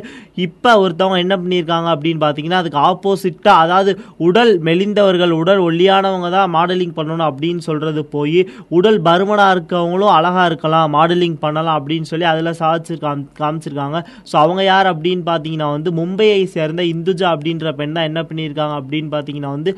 இப்போ 0.49 0.75
ஒருத்தவங்க 0.85 1.25
என்ன 1.27 1.35
பண்ணியிருக்காங்க 1.45 1.89
அப்படின்னு 1.97 2.23
பார்த்தீங்கன்னா 2.27 2.61
அதுக்கு 2.63 2.81
ஆப்போசிட்டாக 2.85 3.63
அதாவது 3.65 3.93
உடல் 4.27 4.53
மெலிந்தவர்கள் 4.69 5.33
உடல் 5.39 5.61
ஒல்லியானவங்க 5.67 6.29
தான் 6.37 6.53
மாடலிங் 6.57 6.95
பண்ணணும் 6.99 7.29
அப்படின்னு 7.29 7.63
சொல்கிறது 7.69 8.03
போய் 8.15 8.41
உடல் 8.79 9.01
பருமனாக 9.09 9.55
இருக்கவங்களும் 9.57 10.15
அழகாக 10.17 10.47
இருக்கலாம் 10.47 10.93
மாடலிங் 10.97 11.39
பண்ணலாம் 11.45 11.79
அப்படின்னு 11.79 12.11
சொல்லி 12.13 12.29
அதில் 12.33 12.59
சாதிச்சு 12.63 12.97
காம் 13.05 13.27
காமிச்சிருக்காங்க. 13.41 13.99
ஸோ 14.31 14.35
அவங்க 14.45 14.63
யார் 14.65 14.91
அப்படின்னு 14.93 15.25
பார்த்தீங்கன்னா 15.31 15.69
வந்து 15.77 15.93
மும்பையை 16.01 16.41
சேர்ந்த 16.57 16.85
இந்துஜா 16.95 17.29
அப்படின்ற 17.35 17.75
பெண் 17.81 17.97
தான் 17.99 18.09
என்ன 18.11 18.23
பண்ணியிருக்காங்க 18.31 18.77
அப்படின்னு 18.81 19.11
பார்த்தீங்கன்னா 19.15 19.53
வந்து 19.57 19.73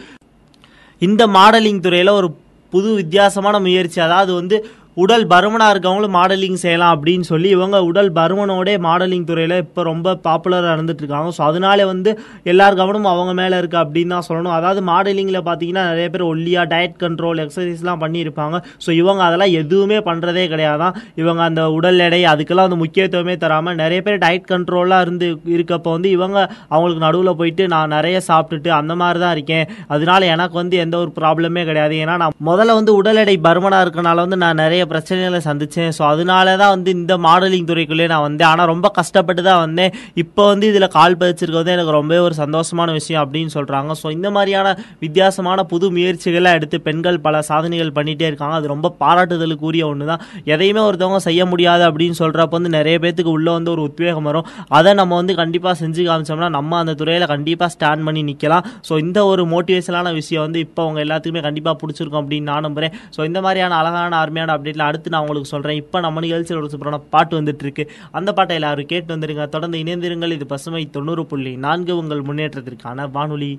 இந்த 1.02 1.22
மாடலிங் 1.36 1.84
துறையில் 1.84 2.18
ஒரு 2.20 2.28
புது 2.72 2.90
வித்தியாசமான 2.94 3.56
முயற்சி 3.64 3.98
அதாவது 4.00 4.32
வந்து 4.38 4.56
உடல் 4.96 5.24
பருமனாக 5.30 5.72
இருக்கவங்களும் 5.74 6.14
மாடலிங் 6.16 6.58
செய்யலாம் 6.62 6.92
அப்படின்னு 6.94 7.26
சொல்லி 7.30 7.48
இவங்க 7.54 7.76
உடல் 7.88 8.10
பருமனோட 8.18 8.74
மாடலிங் 8.86 9.24
துறையில் 9.30 9.54
இப்போ 9.62 9.82
ரொம்ப 9.88 10.14
பாப்புலராக 10.26 10.74
இருந்துட்டு 10.76 11.02
இருக்காங்க. 11.02 11.30
ஸோ 11.36 11.42
அதனால 11.48 11.86
வந்து 11.90 12.10
எல்லார் 12.52 12.76
கவனமும் 12.80 13.10
அவங்க 13.12 13.32
மேலே 13.40 13.56
இருக்குது 13.60 13.80
அப்படின்னு 13.82 14.14
தான் 14.16 14.26
சொல்லணும். 14.28 14.54
அதாவது 14.58 14.80
மாடலிங்கில் 14.90 15.38
பார்த்தீங்கன்னா 15.48 15.84
நிறைய 15.90 16.08
பேர் 16.12 16.24
ஒல்லியாக 16.28 16.66
டயட் 16.74 16.94
கண்ட்ரோல் 17.02 17.40
எக்ஸசைஸ்லாம் 17.44 18.02
பண்ணியிருப்பாங்க. 18.04 18.58
ஸோ 18.84 18.90
இவங்க 19.00 19.22
அதெல்லாம் 19.28 19.56
எதுவுமே 19.62 19.98
பண்ணுறதே 20.10 20.44
கிடையாதான் 20.52 20.94
இவங்க 21.22 21.42
அந்த 21.48 21.64
உடல் 21.78 21.98
எடை 22.06 22.20
அதுக்கெல்லாம் 22.34 22.68
வந்து 22.68 22.80
முக்கியத்துவமே 22.84 23.36
தராமல் 23.46 23.78
நிறைய 23.82 24.00
பேர் 24.08 24.22
டயட் 24.26 24.48
கண்ட்ரோலாக 24.52 25.06
இருந்து 25.08 25.28
இருக்கப்போ 25.56 25.96
வந்து 25.96 26.10
இவங்க 26.18 26.38
அவங்களுக்கு 26.74 27.04
நடுவில் 27.06 27.38
போயிட்டு 27.42 27.66
நான் 27.74 27.94
நிறைய 27.96 28.20
சாப்பிட்டுட்டு 28.30 28.72
அந்த 28.78 28.94
மாதிரி 29.02 29.20
தான் 29.24 29.34
இருக்கேன். 29.38 29.66
அதனால 29.96 30.24
எனக்கு 30.36 30.56
வந்து 30.62 30.76
எந்த 30.86 30.96
ஒரு 31.02 31.12
ப்ராப்ளமே 31.20 31.64
கிடையாது. 31.72 31.96
ஏன்னா 32.04 32.16
நான் 32.24 32.38
முதல்ல 32.52 32.78
வந்து 32.80 32.94
உடல் 33.02 33.22
எடை 33.24 33.38
பருமனாக 33.50 33.84
இருக்கனால 33.86 34.26
வந்து 34.26 34.40
நான் 34.46 34.62
நிறைய 34.64 34.82
பிரச்சனைகளை 34.92 35.40
சந்திச்சேன். 35.48 35.90
ஸோ 35.96 36.02
அதனால 36.12 36.56
தான் 36.62 36.72
வந்து 36.74 36.90
இந்த 36.98 37.14
மாடலிங் 37.26 37.68
துறைக்குள்ளே 37.70 38.06
நான் 38.12 38.24
வந்தேன். 38.26 38.48
ஆனால் 38.52 38.68
ரொம்ப 38.72 38.86
கஷ்டப்பட்டு 38.98 39.42
தான் 39.48 39.60
வந்தேன். 39.64 39.92
இப்போ 40.22 40.42
வந்து 40.52 40.66
இதில் 40.72 40.88
கால் 40.96 41.18
பதிச்சிருக்கிறது 41.20 41.72
எனக்கு 41.76 41.94
ரொம்பவே 41.98 42.20
ஒரு 42.28 42.36
சந்தோஷமான 42.42 42.92
விஷயம் 42.98 43.22
அப்படின்னு 43.24 43.52
சொல்கிறாங்க 43.56 43.96
ஸோ 44.02 44.06
இந்த 44.16 44.28
மாதிரியான 44.36 44.68
வித்தியாசமான 45.04 45.64
புது 45.72 45.86
முயற்சிகளை 45.96 46.52
எடுத்து 46.58 46.76
பெண்கள் 46.88 47.18
பல 47.26 47.42
சாதனைகள் 47.50 47.94
பண்ணிகிட்டே 47.98 48.26
இருக்காங்க. 48.30 48.56
அது 48.60 48.72
ரொம்ப 48.74 48.92
பாராட்டுதலுக்குரிய 49.02 49.84
ஒன்று 49.92 50.10
தான் 50.12 50.22
எதையுமே 50.54 50.82
ஒருத்தவங்க 50.88 51.20
செய்ய 51.28 51.42
முடியாது 51.52 51.84
அப்படின்னு 51.90 52.18
சொல்கிறப்ப 52.22 52.58
வந்து 52.58 52.72
நிறைய 52.78 52.96
பேத்துக்கு 53.04 53.34
உள்ளே 53.36 53.52
வந்து 53.58 53.72
ஒரு 53.74 53.82
உத்வேகம் 53.88 54.28
வரும். 54.30 54.46
அதை 54.78 54.90
நம்ம 55.00 55.12
வந்து 55.20 55.34
கண்டிப்பாக 55.42 55.74
செஞ்சு 55.82 56.02
காமிச்சோம்னா 56.08 56.50
நம்ம 56.58 56.78
அந்த 56.82 56.92
துறையில் 57.00 57.26
கண்டிப்பாக 57.34 57.70
ஸ்டாண்ட் 57.76 58.04
பண்ணி 58.06 58.22
நிற்கலாம் 58.30 58.64
ஸோ 58.88 58.94
இந்த 59.04 59.18
ஒரு 59.30 59.42
மோட்டிவேஷனான 59.52 60.12
விஷயம் 60.20 60.44
வந்து 60.46 60.60
இப்போ 60.66 60.80
அவங்க 60.86 61.00
எல்லாத்துக்குமே 61.06 61.42
கண்டிப்பாக 61.46 61.76
பிடிச்சிருக்கும் 61.80 62.20
அப்படின்னு 62.22 62.48
நான் 62.52 62.64
நம்புகிறேன் 62.66 62.94
ஸோ 63.16 63.20
இந்த 63.30 63.38
மாதிரியான 63.46 63.76
அழகான 63.82 64.18
அருமையான 64.22 64.52
அப்டேட்ல 64.74 64.88
அடுத்து 64.90 65.12
நான் 65.12 65.24
உங்களுக்கு 65.24 65.52
சொல்கிறேன் 65.52 65.80
இப்போ 65.82 65.98
நம்ம 66.04 66.22
நிகழ்ச்சியில் 66.24 66.62
ஒரு 66.62 66.70
சூப்பரான 66.72 67.00
பாட்டு 67.14 67.34
வந்துட்டு 67.40 67.64
இருக்கு 67.66 67.84
அந்த 68.18 68.30
பாட்டை 68.38 68.54
எல்லாரும் 68.60 68.90
கேட்டு 68.92 69.10
வந்துருங்க. 69.16 69.46
தொடர்ந்து 69.54 69.82
இணைந்திருங்கள். 69.84 70.36
இது 70.38 70.46
பசுமை 70.54 70.84
தொண்ணூறு 70.96 71.24
புள்ளி 71.32 71.54
நான்கு 71.66 71.94
உங்கள் 72.02 72.26
முன்னேற்றத்திற்கான 72.30 73.10
வானொலி. 73.16 73.52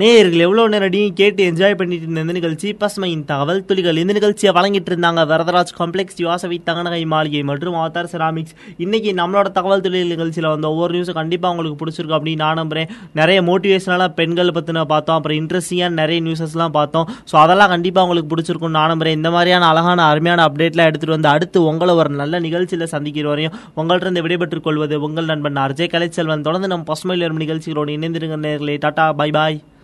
நேயர்கள் 0.00 0.42
எவ்வளோ 0.44 0.62
நேரடியும் 0.72 1.16
கேட்டு 1.18 1.40
என்ஜாய் 1.50 1.74
பண்ணிட்டு 1.78 2.06
இருந்த 2.06 2.34
நிகழ்ச்சி 2.36 2.68
பசுமையின் 2.82 3.24
தகவல் 3.30 3.58
துளிகள் 3.68 3.98
இந்த 4.02 4.12
நிகழ்ச்சியை 4.18 4.52
வழங்கிட்டு 4.58 4.90
இருந்தாங்க 4.92 5.22
வரதராஜ் 5.32 5.72
காம்ப்ளெக்ஸ் 5.78 6.20
யோசவி 6.24 6.56
தங்கநகை 6.68 7.00
மாளிகை 7.12 7.42
மற்றும் 7.50 7.76
அவதார் 7.80 8.08
செராமிக்ஸ் 8.12 8.54
இன்னைக்கு 8.84 9.10
நம்மளோட 9.18 9.48
தகவல் 9.56 9.82
தொழில் 9.86 10.12
நிகழ்ச்சியில் 10.12 10.48
வந்த 10.52 10.66
ஒவ்வொரு 10.74 10.92
நியூஸும் 10.96 11.18
கண்டிப்பாக 11.18 11.52
உங்களுக்கு 11.54 11.80
பிடிச்சிருக்கும் 11.82 12.18
அப்படின்னு 12.18 12.42
நான் 12.44 12.58
நம்புறேன். 12.60 12.88
நிறைய 13.20 13.38
மோட்டிவேஷனலாக 13.48 14.08
பெண்கள் 14.20 14.54
பற்றின 14.58 14.84
பார்த்தோம். 14.92 15.18
அப்புறம் 15.18 15.38
இன்ட்ரெஸ்டிங்கான 15.40 15.94
நிறைய 16.02 16.20
நியூஸஸ்லாம் 16.28 16.74
பார்த்தோம். 16.78 17.10
ஸோ 17.32 17.36
அதெல்லாம் 17.42 17.72
கண்டிப்பாக 17.74 18.06
உங்களுக்கு 18.06 18.30
பிடிச்சிருக்கும் 18.32 18.74
நான் 18.78 18.90
நம்புறேன். 18.92 19.18
இந்த 19.18 19.32
மாதிரியான 19.36 19.68
அழகான 19.72 20.06
அருமையான 20.12 20.46
அப்டேட்லாம் 20.50 20.88
எடுத்துகிட்டு 20.90 21.16
வந்து 21.18 21.30
அடுத்து 21.34 21.60
உங்களை 21.72 21.94
ஒரு 22.00 22.12
நல்ல 22.22 22.40
நிகழ்ச்சியில் 22.46 22.86
சந்திக்கிற 22.94 23.28
வரையும் 23.32 23.58
உங்கள்கிட்ட 23.80 24.08
இருந்து 24.08 24.24
விடைபெற்றுக் 24.28 24.66
கொள்வது 24.68 25.02
உங்கள் 25.08 25.30
நண்பன் 25.32 25.62
அர்ஜய் 25.66 25.92
கலைச்செல்வன். 25.96 26.46
தொடர்ந்து 26.48 26.72
நம்ம 26.74 26.88
பசுமையில் 26.92 27.38
நிகழ்ச்சிகளோடு 27.44 27.98
இணைந்திருங்க 27.98 28.40
நேர்களே 28.46 28.78
டாட்டா 28.86 29.06
பை 29.20 29.30
பாய் 29.38 29.60